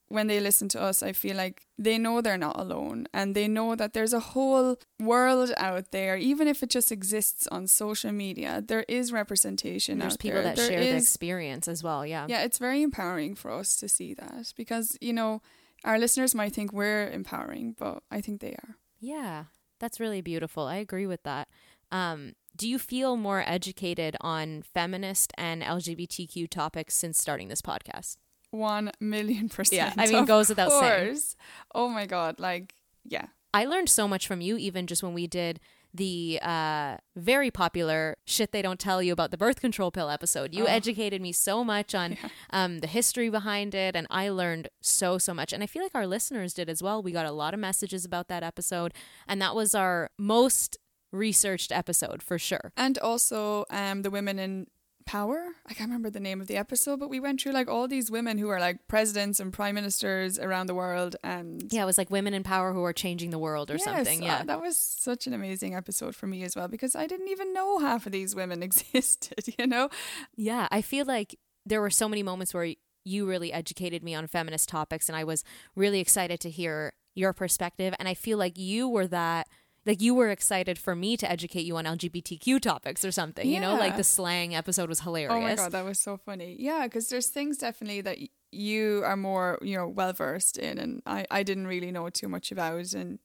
when 0.07 0.25
they 0.27 0.39
listen 0.39 0.67
to 0.69 0.81
us, 0.81 1.03
I 1.03 1.13
feel 1.13 1.37
like 1.37 1.67
they 1.77 1.97
know 1.99 2.19
they're 2.19 2.37
not 2.37 2.59
alone 2.59 3.07
and 3.13 3.35
they 3.35 3.47
know 3.47 3.75
that 3.75 3.93
there's 3.93 4.11
a 4.11 4.19
whole 4.19 4.77
world 4.99 5.51
out 5.55 5.91
there, 5.91 6.17
even 6.17 6.47
if 6.47 6.63
it 6.63 6.69
just 6.71 6.91
exists 6.91 7.47
on 7.47 7.67
social 7.67 8.11
media, 8.11 8.63
there 8.65 8.85
is 8.87 9.11
representation 9.11 9.99
there's 9.99 10.13
out 10.13 10.19
people 10.19 10.41
there. 10.41 10.55
that 10.55 10.55
There 10.55 10.67
share 10.67 10.79
the 10.79 10.97
experience 10.97 11.67
as 11.67 11.83
well 11.83 12.05
yeah 12.05 12.25
yeah, 12.27 12.41
it's 12.41 12.57
very 12.57 12.81
empowering 12.81 13.35
for 13.35 13.51
us 13.51 13.77
to 13.77 13.87
see 13.87 14.15
that 14.15 14.51
because, 14.57 14.97
you 14.99 15.13
know, 15.13 15.41
our 15.85 15.99
listeners 15.99 16.33
might 16.33 16.53
think 16.53 16.73
we're 16.73 17.09
empowering, 17.09 17.75
but 17.77 18.01
I 18.09 18.19
think 18.19 18.41
they 18.41 18.53
are. 18.53 18.75
Yeah, 18.99 19.45
that's 19.79 19.99
really 19.99 20.21
beautiful. 20.21 20.63
I 20.65 20.77
agree 20.77 21.05
with 21.07 21.23
that. 21.23 21.47
Um, 21.91 22.33
do 22.55 22.67
you 22.67 22.79
feel 22.79 23.15
more 23.15 23.43
educated 23.47 24.17
on 24.21 24.63
feminist 24.63 25.31
and 25.37 25.61
LGBTQ 25.61 26.49
topics 26.49 26.95
since 26.95 27.17
starting 27.17 27.47
this 27.47 27.61
podcast? 27.61 28.17
One 28.51 28.91
million 28.99 29.49
percent. 29.57 29.93
Yeah, 29.97 30.03
I 30.03 30.07
mean, 30.07 30.25
goes 30.25 30.49
without 30.49 30.71
saying. 30.71 31.05
course. 31.07 31.35
Oh 31.75 31.87
my 31.89 32.05
God. 32.05 32.39
Like, 32.39 32.73
yeah. 33.05 33.27
I 33.53 33.65
learned 33.65 33.89
so 33.89 34.07
much 34.07 34.27
from 34.27 34.41
you, 34.41 34.57
even 34.57 34.87
just 34.87 35.01
when 35.03 35.13
we 35.13 35.27
did 35.27 35.59
the 35.91 36.39
uh, 36.43 36.97
very 37.15 37.49
popular 37.49 38.15
shit 38.27 38.51
they 38.51 38.61
don't 38.61 38.79
tell 38.79 39.01
you 39.01 39.11
about 39.11 39.31
the 39.31 39.37
birth 39.37 39.59
control 39.59 39.89
pill 39.89 40.07
episode. 40.09 40.53
You 40.53 40.65
Oh. 40.65 40.67
educated 40.67 41.19
me 41.19 41.31
so 41.31 41.63
much 41.63 41.95
on 41.95 42.15
um, 42.51 42.77
the 42.79 42.85
history 42.87 43.29
behind 43.31 43.73
it, 43.73 43.95
and 43.95 44.05
I 44.11 44.29
learned 44.29 44.69
so, 44.81 45.17
so 45.17 45.33
much. 45.33 45.51
And 45.51 45.63
I 45.63 45.65
feel 45.65 45.81
like 45.81 45.95
our 45.95 46.05
listeners 46.05 46.53
did 46.53 46.69
as 46.69 46.83
well. 46.83 47.01
We 47.01 47.11
got 47.11 47.25
a 47.25 47.31
lot 47.31 47.55
of 47.55 47.59
messages 47.59 48.05
about 48.05 48.27
that 48.27 48.43
episode, 48.43 48.93
and 49.27 49.41
that 49.41 49.55
was 49.55 49.73
our 49.73 50.11
most 50.19 50.77
researched 51.11 51.71
episode 51.71 52.21
for 52.21 52.37
sure. 52.37 52.71
And 52.77 52.99
also 52.99 53.65
um, 53.71 54.03
the 54.03 54.11
women 54.11 54.37
in 54.37 54.67
power. 55.09 55.43
I 55.65 55.73
can't 55.73 55.89
remember 55.89 56.11
the 56.11 56.19
name 56.19 56.39
of 56.39 56.45
the 56.45 56.55
episode, 56.55 56.99
but 56.99 57.09
we 57.09 57.19
went 57.19 57.41
through 57.41 57.53
like 57.53 57.67
all 57.67 57.87
these 57.87 58.11
women 58.11 58.37
who 58.37 58.47
are 58.49 58.59
like 58.59 58.87
presidents 58.87 59.39
and 59.39 59.51
prime 59.51 59.73
ministers 59.73 60.37
around 60.37 60.67
the 60.67 60.75
world. 60.75 61.15
And 61.23 61.63
Yeah, 61.73 61.81
it 61.81 61.85
was 61.87 61.97
like 61.97 62.11
women 62.11 62.35
in 62.35 62.43
power 62.43 62.73
who 62.73 62.83
are 62.83 62.93
changing 62.93 63.31
the 63.31 63.39
world 63.39 63.71
or 63.71 63.77
Yes, 63.77 63.83
something. 63.85 64.21
uh, 64.21 64.25
Yeah. 64.25 64.43
that 64.43 64.61
was 64.61 64.77
such 64.77 65.25
an 65.25 65.33
amazing 65.33 65.73
episode 65.73 66.15
for 66.15 66.27
me 66.27 66.43
as 66.43 66.55
well 66.55 66.67
because 66.67 66.95
I 66.95 67.07
didn't 67.07 67.29
even 67.29 67.53
know 67.53 67.79
half 67.79 68.05
of 68.05 68.11
these 68.11 68.35
women 68.35 68.61
existed, 68.69 69.55
you 69.57 69.65
know? 69.65 69.89
Yeah, 70.35 70.67
I 70.69 70.83
feel 70.83 71.05
like 71.07 71.39
there 71.65 71.81
were 71.81 71.89
so 71.89 72.07
many 72.07 72.21
moments 72.21 72.53
where 72.53 72.73
you 73.03 73.27
really 73.27 73.51
educated 73.51 74.03
me 74.03 74.13
on 74.13 74.27
feminist 74.27 74.69
topics, 74.69 75.09
and 75.09 75.15
I 75.15 75.23
was 75.23 75.43
really 75.75 75.99
excited 75.99 76.39
to 76.41 76.51
hear 76.51 76.93
your 77.15 77.33
perspective. 77.33 77.95
And 77.97 78.07
I 78.07 78.13
feel 78.13 78.37
like 78.37 78.57
you 78.59 78.87
were 78.87 79.07
that, 79.07 79.47
like 79.89 80.01
you 80.03 80.13
were 80.13 80.29
excited 80.29 80.77
for 80.77 80.95
me 80.95 81.17
to 81.17 81.29
educate 81.29 81.65
you 81.65 81.75
on 81.77 81.85
LGBTQ 81.85 82.61
topics 82.61 83.03
or 83.03 83.11
something. 83.11 83.47
You 83.49 83.59
know, 83.59 83.73
like 83.73 83.97
the 83.97 84.03
slang 84.03 84.53
episode 84.53 84.87
was 84.87 84.99
hilarious. 84.99 85.33
Oh 85.35 85.41
my 85.41 85.55
God, 85.55 85.71
that 85.71 85.83
was 85.83 85.97
so 85.99 86.15
funny. 86.15 86.55
Yeah, 86.59 86.83
because 86.83 87.09
there's 87.09 87.27
things 87.27 87.57
definitely 87.57 88.01
that 88.01 88.17
y- 88.19 88.29
you 88.51 89.01
are 89.03 89.17
more, 89.17 89.57
you 89.63 89.75
know, 89.75 89.87
well 89.87 90.13
versed 90.13 90.57
in, 90.57 90.77
and 90.77 91.01
I, 91.07 91.25
I 91.31 91.41
didn't 91.43 91.65
really 91.65 91.91
know 91.91 92.07
too 92.09 92.29
much 92.29 92.51
about, 92.51 92.93
and, 92.93 93.17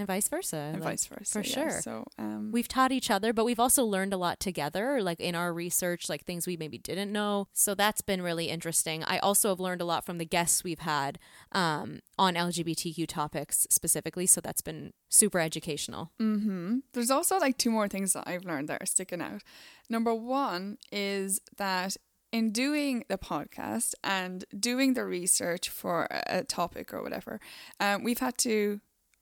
and 0.00 0.06
vice 0.06 0.28
versa. 0.28 0.56
and 0.56 0.80
like, 0.80 0.92
vice 0.92 1.06
versa. 1.06 1.32
for 1.32 1.46
yeah. 1.46 1.54
sure. 1.70 1.80
So, 1.82 2.04
um, 2.18 2.50
We've 2.52 2.66
taught 2.68 2.90
each 2.92 3.10
other, 3.10 3.32
but 3.32 3.44
we've 3.44 3.60
also 3.60 3.84
learned 3.84 4.12
a 4.12 4.16
lot 4.16 4.40
together, 4.40 5.00
like 5.02 5.20
in 5.20 5.34
our 5.34 5.52
research, 5.52 6.08
like 6.08 6.24
things 6.24 6.46
we 6.46 6.56
maybe 6.56 6.78
didn't 6.78 7.12
know. 7.12 7.46
So 7.52 7.74
that's 7.74 8.00
been 8.00 8.22
really 8.22 8.48
interesting. 8.48 9.04
I 9.04 9.18
also 9.18 9.50
have 9.50 9.60
learned 9.60 9.80
a 9.80 9.84
lot 9.84 10.04
from 10.04 10.18
the 10.18 10.24
guests 10.24 10.64
we've 10.64 10.80
had 10.80 11.18
um, 11.52 12.00
on 12.18 12.34
LGBTQ 12.34 13.06
topics 13.06 13.66
specifically. 13.70 14.26
So 14.26 14.40
that's 14.40 14.62
been 14.62 14.92
super 15.08 15.38
educational. 15.38 16.10
hmm 16.18 16.78
There's 16.92 17.10
also 17.10 17.38
like 17.38 17.58
two 17.58 17.70
more 17.70 17.88
things 17.88 18.12
that 18.14 18.24
I've 18.26 18.44
learned 18.44 18.68
that 18.68 18.82
are 18.82 18.86
sticking 18.86 19.20
out. 19.20 19.42
Number 19.88 20.14
one 20.14 20.78
is 20.90 21.40
that 21.56 21.96
in 22.32 22.52
doing 22.52 23.04
the 23.08 23.18
podcast 23.18 23.94
and 24.04 24.44
doing 24.56 24.94
the 24.94 25.04
research 25.04 25.68
for 25.68 26.06
a 26.10 26.20
a 26.40 26.44
topic 26.44 26.94
or 26.94 27.02
whatever, 27.02 27.40
um, 27.80 28.04
we've 28.04 28.20
had 28.20 28.38
to 28.38 28.80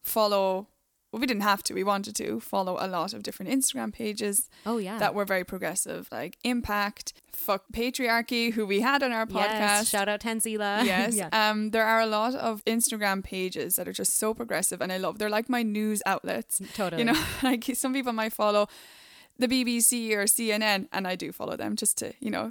follow. 0.08 0.68
Well, 1.10 1.20
we 1.20 1.26
didn't 1.26 1.42
have 1.44 1.62
to. 1.64 1.72
We 1.72 1.84
wanted 1.84 2.14
to 2.16 2.38
follow 2.38 2.76
a 2.78 2.86
lot 2.86 3.14
of 3.14 3.22
different 3.22 3.50
Instagram 3.50 3.94
pages 3.94 4.50
Oh, 4.66 4.76
yeah. 4.76 4.98
that 4.98 5.14
were 5.14 5.24
very 5.24 5.42
progressive, 5.42 6.06
like 6.12 6.36
Impact, 6.44 7.14
Fuck 7.32 7.64
Patriarchy, 7.72 8.52
who 8.52 8.66
we 8.66 8.80
had 8.80 9.02
on 9.02 9.10
our 9.10 9.24
podcast. 9.24 9.58
Yes, 9.58 9.88
shout 9.88 10.08
out 10.10 10.20
Tenzila. 10.20 10.84
Yes. 10.84 11.14
yeah. 11.14 11.30
Um, 11.32 11.70
there 11.70 11.86
are 11.86 12.00
a 12.00 12.06
lot 12.06 12.34
of 12.34 12.62
Instagram 12.66 13.24
pages 13.24 13.76
that 13.76 13.88
are 13.88 13.92
just 13.94 14.18
so 14.18 14.34
progressive, 14.34 14.82
and 14.82 14.92
I 14.92 14.98
love. 14.98 15.18
They're 15.18 15.30
like 15.30 15.48
my 15.48 15.62
news 15.62 16.02
outlets. 16.04 16.60
Totally. 16.74 17.00
You 17.00 17.06
know, 17.12 17.24
like 17.42 17.64
some 17.72 17.94
people 17.94 18.12
might 18.12 18.34
follow 18.34 18.68
the 19.38 19.48
BBC 19.48 20.10
or 20.12 20.24
CNN, 20.24 20.88
and 20.92 21.06
I 21.08 21.16
do 21.16 21.32
follow 21.32 21.56
them 21.56 21.74
just 21.74 21.96
to 21.98 22.12
you 22.20 22.30
know 22.30 22.50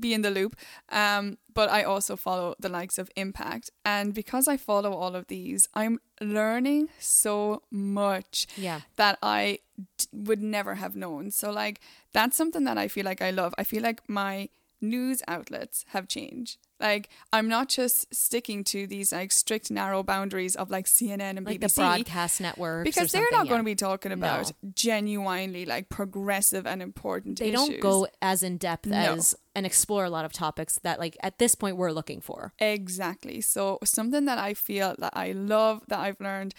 be 0.00 0.12
in 0.14 0.22
the 0.22 0.30
loop. 0.30 0.56
Um, 0.90 1.38
but 1.54 1.68
I 1.70 1.82
also 1.82 2.16
follow 2.16 2.54
the 2.60 2.68
likes 2.68 2.98
of 2.98 3.10
Impact, 3.16 3.70
and 3.84 4.14
because 4.14 4.46
I 4.48 4.56
follow 4.56 4.92
all 4.92 5.14
of 5.16 5.26
these, 5.26 5.68
I'm 5.74 5.98
learning 6.20 6.88
so 7.00 7.62
much 7.70 8.46
Yeah. 8.56 8.80
that 8.96 9.18
I 9.22 9.58
d- 9.98 10.06
would 10.12 10.40
never 10.42 10.76
have 10.76 10.94
known. 10.96 11.30
So 11.30 11.50
like 11.50 11.80
that's 12.12 12.36
something 12.36 12.64
that 12.64 12.78
I 12.78 12.88
feel 12.88 13.04
like 13.04 13.20
I 13.22 13.30
love. 13.30 13.54
I 13.58 13.64
feel 13.64 13.82
like 13.82 14.08
my 14.08 14.48
news 14.80 15.22
outlets 15.26 15.84
have 15.88 16.06
changed. 16.08 16.58
Like 16.80 17.08
I'm 17.32 17.48
not 17.48 17.68
just 17.68 18.12
sticking 18.14 18.62
to 18.64 18.86
these 18.86 19.12
like 19.12 19.32
strict 19.32 19.70
narrow 19.70 20.02
boundaries 20.02 20.54
of 20.56 20.70
like 20.70 20.86
CNN 20.86 21.36
and 21.36 21.44
Like 21.44 21.60
BBC 21.60 21.74
the 21.74 21.80
broadcast 21.80 22.40
networks. 22.40 22.84
because 22.88 23.10
they're 23.12 23.22
not 23.32 23.38
something, 23.38 23.48
going 23.48 23.60
to 23.60 23.64
be 23.64 23.74
talking 23.74 24.12
about 24.12 24.52
genuinely 24.74 25.64
like 25.66 25.88
progressive 25.88 26.66
and 26.66 26.80
important 26.82 27.38
They 27.38 27.50
don't 27.50 27.80
go 27.80 28.06
as 28.22 28.42
in 28.42 28.56
depth 28.58 28.86
No. 28.86 28.96
as 28.96 29.34
and 29.54 29.66
explore 29.66 30.04
a 30.04 30.10
lot 30.10 30.24
of 30.24 30.32
topics 30.32 30.78
that, 30.84 31.00
like, 31.00 31.16
at 31.20 31.40
this 31.40 31.56
point, 31.56 31.76
we're 31.76 31.90
looking 31.90 32.20
for. 32.20 32.52
Exactly. 32.60 33.40
So 33.40 33.80
something 33.82 34.24
that 34.26 34.38
I 34.38 34.54
feel 34.54 34.94
that 35.00 35.12
I 35.16 35.32
love 35.32 35.82
that 35.88 35.98
I've 35.98 36.20
learned 36.20 36.54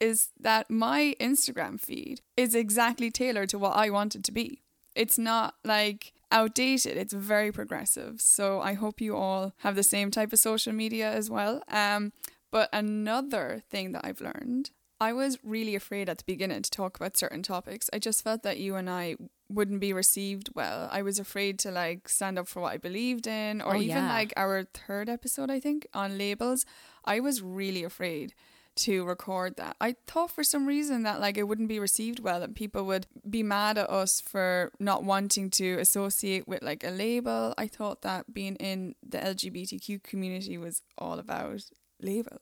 is 0.00 0.28
that 0.38 0.70
my 0.70 1.14
Instagram 1.18 1.80
feed 1.80 2.20
is 2.36 2.54
exactly 2.54 3.10
tailored 3.10 3.48
to 3.50 3.58
what 3.58 3.74
I 3.74 3.88
want 3.88 4.14
it 4.16 4.24
to 4.24 4.32
be. 4.32 4.60
It's 4.94 5.18
not 5.18 5.54
like 5.64 6.12
outdated. 6.32 6.96
It's 6.96 7.12
very 7.12 7.52
progressive. 7.52 8.20
So 8.20 8.60
I 8.60 8.74
hope 8.74 9.00
you 9.00 9.16
all 9.16 9.52
have 9.58 9.74
the 9.76 9.82
same 9.82 10.10
type 10.10 10.32
of 10.32 10.38
social 10.38 10.72
media 10.72 11.10
as 11.10 11.28
well. 11.30 11.62
Um 11.68 12.12
but 12.50 12.68
another 12.72 13.62
thing 13.70 13.92
that 13.92 14.04
I've 14.04 14.20
learned, 14.20 14.70
I 15.00 15.12
was 15.12 15.38
really 15.44 15.74
afraid 15.76 16.08
at 16.08 16.18
the 16.18 16.24
beginning 16.26 16.62
to 16.62 16.70
talk 16.70 16.96
about 16.96 17.16
certain 17.16 17.42
topics. 17.42 17.88
I 17.92 17.98
just 18.00 18.22
felt 18.24 18.42
that 18.42 18.58
you 18.58 18.74
and 18.74 18.90
I 18.90 19.16
wouldn't 19.48 19.80
be 19.80 19.92
received 19.92 20.50
well. 20.54 20.88
I 20.92 21.02
was 21.02 21.18
afraid 21.18 21.58
to 21.60 21.70
like 21.70 22.08
stand 22.08 22.38
up 22.38 22.48
for 22.48 22.60
what 22.60 22.72
I 22.72 22.76
believed 22.76 23.26
in 23.26 23.60
or 23.62 23.74
Oh, 23.76 23.80
even 23.80 23.88
yeah. 24.04 24.12
like 24.12 24.32
our 24.36 24.64
third 24.74 25.08
episode 25.08 25.50
I 25.50 25.58
think 25.60 25.86
on 25.94 26.18
labels. 26.18 26.66
I 27.04 27.20
was 27.20 27.40
really 27.42 27.82
afraid 27.84 28.34
to 28.76 29.04
record 29.04 29.56
that. 29.56 29.76
I 29.80 29.96
thought 30.06 30.30
for 30.30 30.44
some 30.44 30.66
reason 30.66 31.02
that 31.02 31.20
like 31.20 31.36
it 31.36 31.44
wouldn't 31.44 31.68
be 31.68 31.78
received 31.78 32.20
well 32.20 32.42
and 32.42 32.54
people 32.54 32.84
would 32.86 33.06
be 33.28 33.42
mad 33.42 33.78
at 33.78 33.90
us 33.90 34.20
for 34.20 34.70
not 34.78 35.04
wanting 35.04 35.50
to 35.50 35.78
associate 35.78 36.46
with 36.48 36.62
like 36.62 36.84
a 36.84 36.90
label. 36.90 37.54
I 37.58 37.66
thought 37.66 38.02
that 38.02 38.32
being 38.32 38.56
in 38.56 38.94
the 39.06 39.18
LGBTQ 39.18 40.02
community 40.02 40.56
was 40.56 40.82
all 40.96 41.18
about 41.18 41.62
labels. 42.00 42.40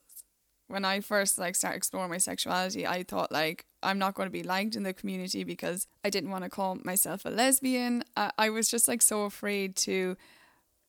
When 0.67 0.85
I 0.85 0.99
first 0.99 1.39
like 1.39 1.55
started 1.55 1.77
exploring 1.77 2.11
my 2.11 2.19
sexuality, 2.19 2.85
I 2.85 3.03
thought 3.03 3.31
like 3.31 3.65
I'm 3.81 3.97
not 3.97 4.13
going 4.13 4.27
to 4.27 4.31
be 4.31 4.43
liked 4.43 4.75
in 4.75 4.83
the 4.83 4.93
community 4.93 5.43
because 5.43 5.87
I 6.05 6.09
didn't 6.09 6.29
want 6.29 6.43
to 6.43 6.49
call 6.49 6.77
myself 6.83 7.25
a 7.25 7.29
lesbian. 7.29 8.03
I, 8.15 8.31
I 8.37 8.49
was 8.49 8.69
just 8.69 8.87
like 8.87 9.01
so 9.01 9.23
afraid 9.23 9.75
to 9.77 10.15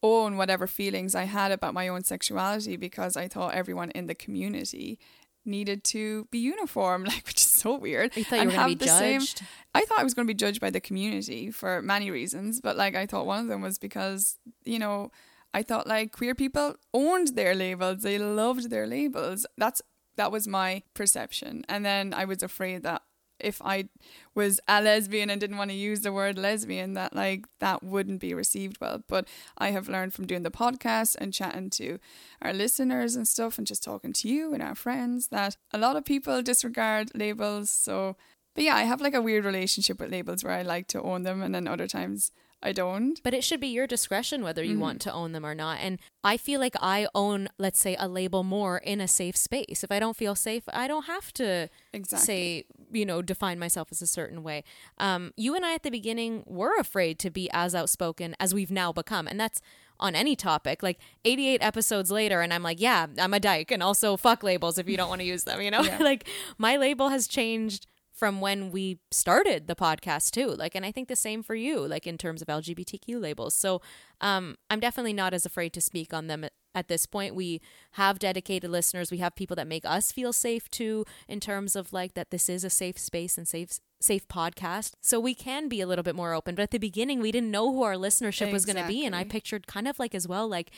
own 0.03 0.37
whatever 0.37 0.67
feelings 0.67 1.15
I 1.15 1.25
had 1.25 1.53
about 1.53 1.75
my 1.75 1.89
own 1.89 2.05
sexuality 2.05 2.77
because 2.77 3.17
I 3.17 3.29
thought 3.29 3.55
everyone 3.55 3.91
in 3.91 4.07
the 4.07 4.15
community 4.15 4.99
needed 5.45 5.85
to 5.85 6.27
be 6.31 6.39
uniform, 6.39 7.05
like 7.13 7.27
which 7.27 7.41
is 7.41 7.51
so 7.51 7.77
weird. 7.77 8.17
You 8.17 8.25
thought 8.25 8.41
you 8.41 8.47
were 8.47 8.53
going 8.53 8.71
to 8.71 8.77
be 8.79 8.85
the 8.87 8.91
same- 8.91 9.21
judged. 9.21 9.43
I 9.75 9.83
thought 9.83 10.01
I 10.01 10.05
was 10.05 10.15
going 10.15 10.27
to 10.27 10.31
be 10.31 10.37
judged 10.37 10.61
by 10.61 10.71
the 10.71 10.81
community 10.81 11.51
for 11.51 11.81
many 11.83 12.11
reasons, 12.11 12.61
but 12.61 12.77
like 12.77 12.95
I 12.97 13.07
thought 13.07 13.27
one 13.27 13.41
of 13.41 13.49
them 13.49 13.63
was 13.63 13.79
because 13.79 14.39
you 14.65 14.79
know 14.79 15.11
I 15.55 15.63
thought 15.63 15.87
like 15.87 16.13
queer 16.13 16.35
people 16.35 16.77
owned 16.93 17.29
their 17.29 17.55
labels, 17.55 18.03
they 18.03 18.19
loved 18.19 18.71
their 18.71 18.87
labels. 18.87 19.47
That's 19.57 19.83
that 20.17 20.33
was 20.33 20.47
my 20.49 20.83
perception, 20.95 21.65
and 21.69 21.85
then 21.85 22.13
I 22.13 22.25
was 22.25 22.43
afraid 22.43 22.83
that 22.83 23.03
if 23.43 23.61
I 23.63 23.89
was 24.35 24.61
a 24.69 24.81
lesbian 24.81 25.31
and 25.31 25.41
didn't 25.41 25.57
want 25.59 25.71
to 25.71 25.77
use 25.77 26.01
the 26.01 26.13
word 26.13 26.39
lesbian, 26.39 26.95
that 26.95 27.15
like 27.15 27.47
that 27.59 27.83
wouldn't 27.83 28.21
be 28.21 28.35
received 28.35 28.79
well. 28.81 29.03
But 29.09 29.27
I 29.59 29.71
have 29.71 29.89
learned 29.89 30.15
from 30.15 30.27
doing 30.27 30.43
the 30.43 30.51
podcast 30.51 31.17
and 31.19 31.33
chatting 31.35 31.71
to 31.71 31.99
our 32.43 32.53
listeners 32.53 33.17
and 33.17 33.27
stuff, 33.27 33.59
and 33.59 33.67
just 33.67 33.83
talking 33.83 34.13
to 34.15 34.29
you 34.29 34.53
and 34.55 34.63
our 34.63 34.75
friends 34.75 35.29
that 35.29 35.57
a 35.73 35.79
lot 35.79 35.97
of 35.97 36.05
people 36.05 36.43
disregard 36.43 37.11
labels. 37.15 37.71
So 37.71 38.17
but 38.55 38.65
yeah, 38.65 38.75
I 38.77 38.83
have 38.83 39.01
like 39.01 39.15
a 39.15 39.23
weird 39.23 39.45
relationship 39.45 40.01
with 40.01 40.11
labels 40.11 40.43
where 40.43 40.53
I 40.53 40.63
like 40.63 40.89
to 40.89 41.01
own 41.01 41.23
them 41.23 41.41
and 41.41 41.55
then 41.55 41.69
other 41.69 41.87
times 41.87 42.33
I 42.63 42.73
don't. 42.73 43.19
But 43.23 43.33
it 43.33 43.43
should 43.45 43.61
be 43.61 43.69
your 43.69 43.87
discretion 43.87 44.43
whether 44.43 44.63
you 44.63 44.73
Mm-hmm. 44.73 44.81
want 44.83 45.01
to 45.03 45.13
own 45.13 45.33
them 45.33 45.47
or 45.47 45.55
not. 45.55 45.79
And 45.81 45.99
I 46.25 46.37
feel 46.37 46.59
like 46.61 46.75
I 46.81 47.07
own, 47.15 47.49
let's 47.59 47.79
say, 47.81 47.97
a 47.99 48.07
label 48.09 48.43
more 48.43 48.79
in 48.79 49.01
a 49.01 49.07
safe 49.09 49.37
space. 49.37 49.83
If 49.85 49.91
I 49.93 49.99
don't 50.01 50.17
feel 50.17 50.35
safe, 50.35 50.65
I 50.73 50.89
don't 50.89 51.05
have 51.07 51.33
to 51.35 51.71
Exactly. 51.95 52.27
say, 52.27 52.65
you 52.93 53.05
know, 53.05 53.23
define 53.23 53.59
myself 53.59 53.89
as 53.91 54.03
a 54.03 54.07
certain 54.07 54.43
way. 54.43 54.65
Um, 54.99 55.33
you 55.37 55.55
and 55.55 55.65
I 55.65 55.75
at 55.75 55.83
the 55.83 55.91
beginning 55.91 56.45
were 56.47 56.77
afraid 56.79 57.19
to 57.21 57.31
be 57.31 57.51
as 57.53 57.75
outspoken 57.75 58.37
as 58.39 58.55
we've 58.55 58.71
now 58.71 58.93
become. 58.93 59.27
And 59.27 59.39
that's 59.39 59.61
on 59.99 60.15
any 60.15 60.35
topic. 60.35 60.83
Like 60.83 60.99
88 61.25 61.63
episodes 61.63 62.11
later, 62.11 62.41
and 62.41 62.53
I'm 62.53 62.63
like, 62.63 62.81
yeah, 62.81 63.07
I'm 63.19 63.35
a 63.35 63.41
dyke. 63.41 63.71
And 63.71 63.83
also, 63.83 64.17
fuck 64.17 64.43
labels 64.43 64.79
if 64.79 64.89
you 64.89 64.97
don't 64.97 65.09
want 65.09 65.21
to 65.21 65.27
use 65.27 65.45
them, 65.45 65.61
you 65.61 65.71
know? 65.71 65.83
Yeah. 65.83 65.99
like, 66.01 66.27
my 66.59 66.77
label 66.77 67.11
has 67.11 67.29
changed 67.29 67.87
from 68.21 68.43
when 68.43 68.71
we 68.71 68.99
started 69.11 69.67
the 69.67 69.75
podcast 69.75 70.31
too. 70.33 70.49
Like 70.49 70.75
and 70.75 70.85
i 70.85 70.93
think 70.93 71.09
the 71.09 71.17
same 71.17 71.43
for 71.43 71.55
you 71.55 71.89
like 71.89 72.07
in 72.07 72.19
terms 72.19 72.43
of 72.43 72.49
lgbtq 72.49 73.21
labels. 73.21 73.55
So 73.55 73.81
um 74.21 74.57
i'm 74.69 74.79
definitely 74.79 75.15
not 75.15 75.33
as 75.33 75.47
afraid 75.47 75.73
to 75.73 75.81
speak 75.81 76.13
on 76.13 76.27
them 76.27 76.45
at, 76.75 76.89
this 76.89 77.07
point. 77.07 77.35
We 77.35 77.61
have 77.93 78.19
dedicated 78.19 78.71
listeners. 78.71 79.11
We 79.11 79.19
have 79.19 79.35
people 79.35 79.57
that 79.57 79.67
make 79.67 79.85
us 79.85 80.13
feel 80.13 80.33
safe 80.33 80.71
too 80.71 81.05
in 81.29 81.41
terms 81.41 81.75
of 81.75 81.93
like 81.93 82.13
that 82.15 82.31
this 82.31 82.49
is 82.49 82.63
a 82.63 82.71
safe 82.71 82.99
space 82.99 83.39
and 83.39 83.49
safe 83.49 83.81
safe 84.01 84.29
podcast. 84.29 84.93
So 85.01 85.19
we 85.19 85.35
can 85.35 85.69
be 85.69 85.81
a 85.81 85.87
little 85.87 86.03
bit 86.03 86.15
more 86.15 86.35
open. 86.35 86.55
But 86.55 86.63
at 86.63 86.71
the 86.71 86.79
beginning 86.79 87.21
we 87.21 87.33
didn't 87.33 87.51
know 87.51 87.73
who 87.73 87.83
our 87.83 87.95
listenership 87.95 88.53
was 88.53 88.67
going 88.67 88.77
to 88.77 88.87
be 88.87 89.07
and 89.07 89.17
i 89.17 89.25
pictured 89.25 89.67
kind 89.67 89.89
of 89.89 89.99
like 89.99 90.15
as 90.15 90.29
well 90.29 90.47
like 90.47 90.71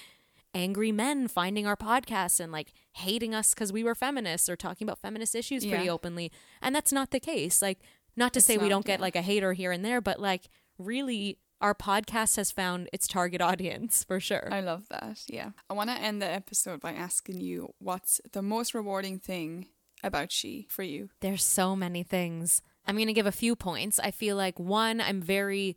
angry 0.55 0.93
men 0.93 1.29
finding 1.29 1.67
our 1.67 1.77
podcast 1.77 2.41
and 2.41 2.53
like 2.53 2.73
hating 2.93 3.35
us 3.35 3.55
because 3.55 3.73
we 3.73 3.83
were 3.85 3.95
feminists 3.95 4.49
or 4.49 4.57
talking 4.57 4.87
about 4.87 4.99
feminist 4.99 5.35
issues 5.35 5.65
pretty 5.65 5.89
openly. 5.89 6.31
And 6.61 6.75
that's 6.75 6.93
not 6.93 7.11
the 7.11 7.21
case. 7.21 7.63
Like, 7.63 7.79
Not 8.17 8.33
to 8.35 8.39
It's 8.39 8.47
say 8.47 8.59
we 8.59 8.69
don't 8.69 8.85
get 8.85 9.01
like 9.01 9.17
a 9.17 9.23
hater 9.23 9.55
here 9.55 9.73
and 9.73 9.85
there, 9.85 10.01
but 10.01 10.21
like 10.21 10.49
really 10.79 11.39
our 11.61 11.75
podcast 11.75 12.37
has 12.37 12.51
found 12.51 12.89
its 12.93 13.07
target 13.07 13.41
audience 13.51 14.05
for 14.05 14.21
sure. 14.21 14.49
I 14.53 14.61
love 14.61 14.89
that. 14.91 15.23
Yeah. 15.29 15.51
I 15.71 15.75
want 15.75 15.91
to 15.91 15.97
end 15.97 16.21
the 16.21 16.27
episode 16.31 16.81
by 16.81 16.93
asking 16.93 17.41
you 17.41 17.73
what's 17.79 18.21
the 18.33 18.43
most 18.43 18.75
rewarding 18.75 19.19
thing 19.19 19.69
about 20.03 20.33
she 20.33 20.67
for 20.69 20.83
you? 20.83 21.09
There's 21.21 21.45
so 21.45 21.75
many 21.77 22.03
things. 22.03 22.61
I'm 22.87 22.97
going 22.97 23.07
to 23.07 23.13
give 23.13 23.27
a 23.27 23.33
few 23.33 23.55
points. 23.55 24.01
I 24.01 24.11
feel 24.11 24.37
like 24.37 24.59
one, 24.59 25.01
I'm 25.01 25.23
very 25.23 25.77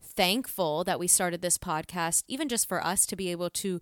thankful 0.00 0.84
that 0.84 0.98
we 0.98 1.06
started 1.06 1.42
this 1.42 1.58
podcast, 1.58 2.24
even 2.28 2.48
just 2.48 2.68
for 2.68 2.84
us 2.84 3.06
to 3.06 3.16
be 3.16 3.30
able 3.30 3.50
to 3.50 3.80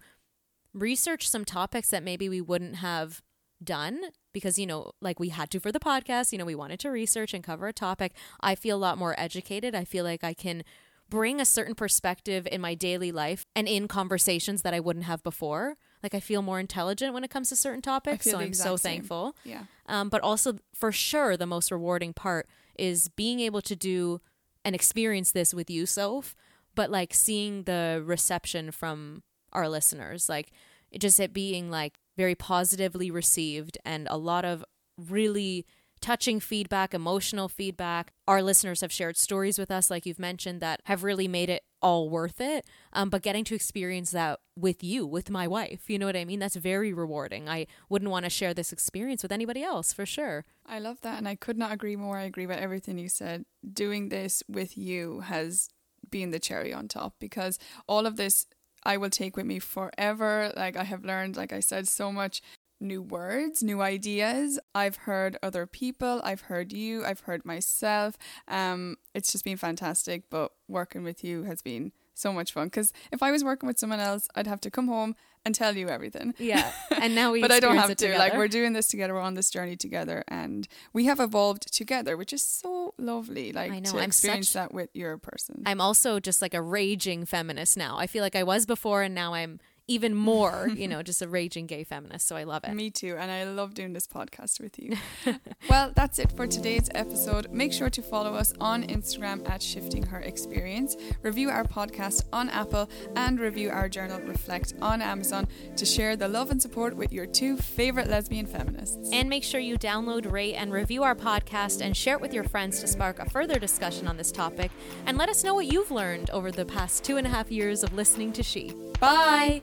research 0.75 1.29
some 1.29 1.45
topics 1.45 1.89
that 1.89 2.03
maybe 2.03 2.29
we 2.29 2.41
wouldn't 2.41 2.77
have 2.77 3.23
done 3.63 4.01
because, 4.33 4.59
you 4.59 4.67
know, 4.67 4.93
like 5.01 5.21
we 5.21 5.31
had 5.31 5.51
to 5.53 5.61
for 5.61 5.73
the 5.73 5.81
podcast, 5.81 6.33
you 6.33 6.39
know, 6.39 6.45
we 6.45 6.55
wanted 6.55 6.81
to 6.81 6.91
research 6.91 7.33
and 7.33 7.43
cover 7.43 7.69
a 7.69 7.73
topic. 7.73 8.13
I 8.41 8.55
feel 8.55 8.77
a 8.77 8.79
lot 8.79 8.99
more 8.99 9.15
educated. 9.19 9.75
I 9.75 9.85
feel 9.85 10.05
like 10.05 10.25
I 10.25 10.35
can 10.35 10.65
bring 11.09 11.41
a 11.41 11.45
certain 11.45 11.75
perspective 11.75 12.49
in 12.51 12.61
my 12.61 12.75
daily 12.75 13.13
life 13.13 13.47
and 13.55 13.69
in 13.69 13.87
conversations 13.87 14.63
that 14.63 14.75
I 14.75 14.81
wouldn't 14.81 15.05
have 15.05 15.23
before. 15.23 15.77
Like 16.03 16.15
I 16.15 16.21
feel 16.21 16.43
more 16.43 16.59
intelligent 16.59 17.15
when 17.15 17.25
it 17.25 17.31
comes 17.31 17.49
to 17.51 17.57
certain 17.57 17.83
topics, 17.83 18.29
so 18.29 18.39
I'm 18.39 18.53
so 18.53 18.77
same. 18.77 18.99
thankful. 18.99 19.37
Yeah. 19.45 19.65
Um, 19.87 20.09
but 20.09 20.21
also, 20.23 20.59
for 20.75 20.93
sure, 20.93 21.37
the 21.37 21.47
most 21.47 21.71
rewarding 21.71 22.13
part 22.13 22.49
is 22.77 23.09
being 23.09 23.41
able 23.41 23.63
to 23.63 23.77
do 23.77 24.21
and 24.65 24.75
experience 24.75 25.33
this 25.33 25.55
with 25.55 25.71
you, 25.71 25.87
Soph, 25.87 26.35
but 26.75 26.91
like 26.91 27.15
seeing 27.15 27.63
the 27.63 28.03
reception 28.05 28.71
from 28.71 29.23
our 29.55 29.69
listeners, 29.69 30.29
like 30.29 30.53
it 30.91 31.01
just 31.01 31.21
it 31.21 31.33
being 31.33 31.71
like 31.71 31.99
very 32.17 32.35
positively 32.35 33.11
received 33.11 33.79
and 33.85 34.07
a 34.11 34.17
lot 34.17 34.45
of 34.45 34.65
really 34.97 35.67
touching 36.01 36.39
feedback, 36.39 36.93
emotional 36.93 37.49
feedback. 37.49 38.13
Our 38.29 38.43
listeners 38.43 38.83
have 38.83 38.93
shared 38.93 39.17
stories 39.17 39.59
with 39.59 39.71
us, 39.71 39.91
like 39.91 40.05
you've 40.05 40.19
mentioned, 40.19 40.61
that 40.61 40.83
have 40.85 41.03
really 41.03 41.27
made 41.27 41.49
it 41.49 41.63
all 41.81 42.11
worth 42.11 42.41
it. 42.41 42.67
Um, 42.93 43.09
but 43.09 43.23
getting 43.23 43.43
to 43.45 43.55
experience 43.55 44.11
that 44.11 44.41
with 44.55 44.85
you, 44.85 45.07
with 45.07 45.31
my 45.31 45.49
wife, 45.49 45.89
you 45.89 45.99
know 45.99 46.07
what 46.07 46.17
I 46.17 46.27
mean? 46.27 46.41
That's 46.41 46.57
very 46.57 46.93
rewarding. 46.93 47.49
I 47.49 47.67
wouldn't 47.89 48.11
want 48.11 48.25
to 48.25 48.31
share 48.31 48.53
this 48.53 48.73
experience 48.73 49.23
with 49.23 49.33
anybody 49.33 49.63
else 49.63 49.95
for 49.95 50.05
sure. 50.05 50.45
I 50.67 50.79
love 50.79 51.01
that. 51.01 51.19
And 51.19 51.27
I 51.27 51.37
could 51.37 51.57
not 51.57 51.73
agree 51.73 51.97
more. 51.97 52.19
I 52.19 52.25
agree 52.25 52.47
with 52.47 52.59
everything 52.59 52.99
you 52.99 53.09
said. 53.09 53.47
Doing 53.71 54.11
this 54.11 54.43
with 54.47 54.77
you 54.77 55.21
has 55.21 55.69
been 56.11 56.33
the 56.33 56.39
cherry 56.39 56.73
on 56.73 56.87
top 56.87 57.15
because 57.19 57.59
all 57.89 58.07
of 58.07 58.17
this 58.17 58.47
I 58.85 58.97
will 58.97 59.11
take 59.11 59.37
with 59.37 59.47
me 59.47 59.59
forever. 59.59 60.53
Like 60.57 60.77
I 60.77 60.85
have 60.85 61.05
learned, 61.05 61.37
like 61.37 61.53
I 61.53 61.61
said, 61.61 61.89
so 61.89 62.13
much 62.13 62.43
new 62.81 63.03
words, 63.03 63.63
new 63.63 63.81
ideas. 63.81 64.59
I've 64.75 64.97
heard 64.97 65.39
other 65.43 65.67
people, 65.67 66.21
I've 66.25 66.43
heard 66.43 66.73
you, 66.73 67.05
I've 67.05 67.21
heard 67.21 67.45
myself. 67.45 68.17
Um, 68.49 68.97
it's 69.15 69.33
just 69.33 69.45
been 69.45 69.57
fantastic. 69.57 70.25
But 70.31 70.53
working 70.69 71.03
with 71.03 71.25
you 71.25 71.45
has 71.45 71.63
been 71.63 71.93
so 72.15 72.33
much 72.33 72.53
fun 72.53 72.69
because 72.69 72.93
if 73.13 73.23
I 73.23 73.31
was 73.31 73.45
working 73.45 73.67
with 73.67 73.79
someone 73.79 74.01
else, 74.01 74.29
I'd 74.35 74.47
have 74.47 74.61
to 74.63 74.71
come 74.71 74.89
home 74.89 75.15
and 75.45 75.55
tell 75.55 75.77
you 75.77 75.89
everything. 75.89 76.35
Yeah. 76.39 76.73
And 76.91 77.15
now 77.15 77.33
we 77.33 77.41
but 77.43 77.53
I 77.53 77.61
don't 77.61 77.77
have 77.77 77.95
to. 77.95 78.19
Like 78.19 78.35
we're 78.35 78.49
doing 78.49 78.73
this 78.73 78.87
together. 78.89 79.13
We're 79.15 79.21
on 79.21 79.35
this 79.35 79.51
journey 79.51 79.77
together, 79.77 80.25
and 80.29 80.67
we 80.93 81.05
have 81.05 81.21
evolved 81.21 81.73
together, 81.73 82.17
which 82.17 82.33
is 82.33 82.43
so 82.43 82.95
lovely. 82.99 83.53
Like 83.53 83.73
I 83.73 83.81
know, 83.81 83.93
to 83.93 83.99
I'm 83.99 84.05
experience 84.05 84.49
such- 84.49 84.69
that 84.69 84.75
with 84.75 84.91
your 84.95 85.19
person. 85.19 85.63
I'm 85.67 85.81
also 85.81 86.19
just 86.21 86.41
like 86.41 86.55
a 86.55 86.63
raging 86.63 87.27
feminist 87.27 87.77
now. 87.77 87.99
I 87.99 88.07
feel 88.07 88.23
like 88.23 88.37
I 88.37 88.43
was 88.43 88.65
before 88.65 89.03
and 89.03 89.15
now 89.15 89.35
I'm 89.35 89.61
even 89.87 90.15
more, 90.15 90.69
you 90.75 90.89
know, 90.89 91.03
just 91.03 91.23
a 91.23 91.29
raging 91.29 91.67
gay 91.67 91.85
feminist. 91.85 92.27
So 92.27 92.37
I 92.37 92.45
love 92.45 92.65
it. 92.65 92.75
Me 92.75 92.91
too, 92.91 93.17
and 93.19 93.31
I 93.31 93.45
love 93.45 93.75
doing 93.75 93.93
this 93.93 94.07
podcast 94.07 94.61
with 94.61 94.79
you. 94.79 94.97
well, 95.69 95.93
that's 95.95 96.19
it 96.19 96.33
for 96.33 96.47
today's 96.47 96.89
episode. 96.95 97.51
Make 97.53 97.73
sure 97.73 97.91
to 97.91 98.03
follow 98.03 98.35
us 98.35 98.55
on 98.61 98.85
Instagram 98.85 99.49
at 99.49 99.63
Shifting 99.63 100.05
Her 100.07 100.21
Experience, 100.21 100.97
review 101.23 101.51
our 101.51 101.65
podcast 101.65 102.25
on 102.33 102.49
Apple, 102.51 102.89
and 103.17 103.39
review 103.39 103.71
our 103.71 103.89
journal 103.89 104.21
Reflect 104.21 104.75
on 104.81 105.03
Amazon 105.03 105.47
to 105.77 105.85
share 105.85 106.17
the 106.17 106.29
love 106.29 106.51
and 106.51 106.61
support 106.61 106.97
with 106.97 107.13
your 107.13 107.27
two 107.27 107.57
favorite 107.57 108.09
lesbian 108.09 108.47
feminists. 108.47 109.11
And 109.13 109.29
make 109.29 109.45
sure 109.45 109.61
you 109.61 109.77
download, 109.77 110.31
rate, 110.31 110.55
and 110.55 110.73
review 110.73 111.03
our 111.03 111.15
podcast 111.15 111.81
and 111.81 111.97
share 111.97 112.17
it 112.17 112.21
with 112.21 112.33
your 112.33 112.45
friends 112.45 112.81
to 112.81 112.87
spark 112.87 113.19
a 113.19 113.29
further 113.29 113.59
discussion 113.59 114.09
on 114.09 114.17
this 114.17 114.33
topic. 114.33 114.71
And 115.07 115.19
let 115.19 115.29
us 115.29 115.45
know 115.45 115.55
what 115.55 115.67
you've 115.67 115.91
learned 115.91 116.31
over 116.31 116.51
the 116.51 116.65
past 116.65 117.05
two 117.05 117.17
and 117.17 117.27
a 117.27 117.31
half 117.31 117.51
years 117.51 117.83
of 117.83 117.93
listening 117.93 118.33
to 118.35 118.43
She. 118.43 118.73
Bye. 119.01 119.63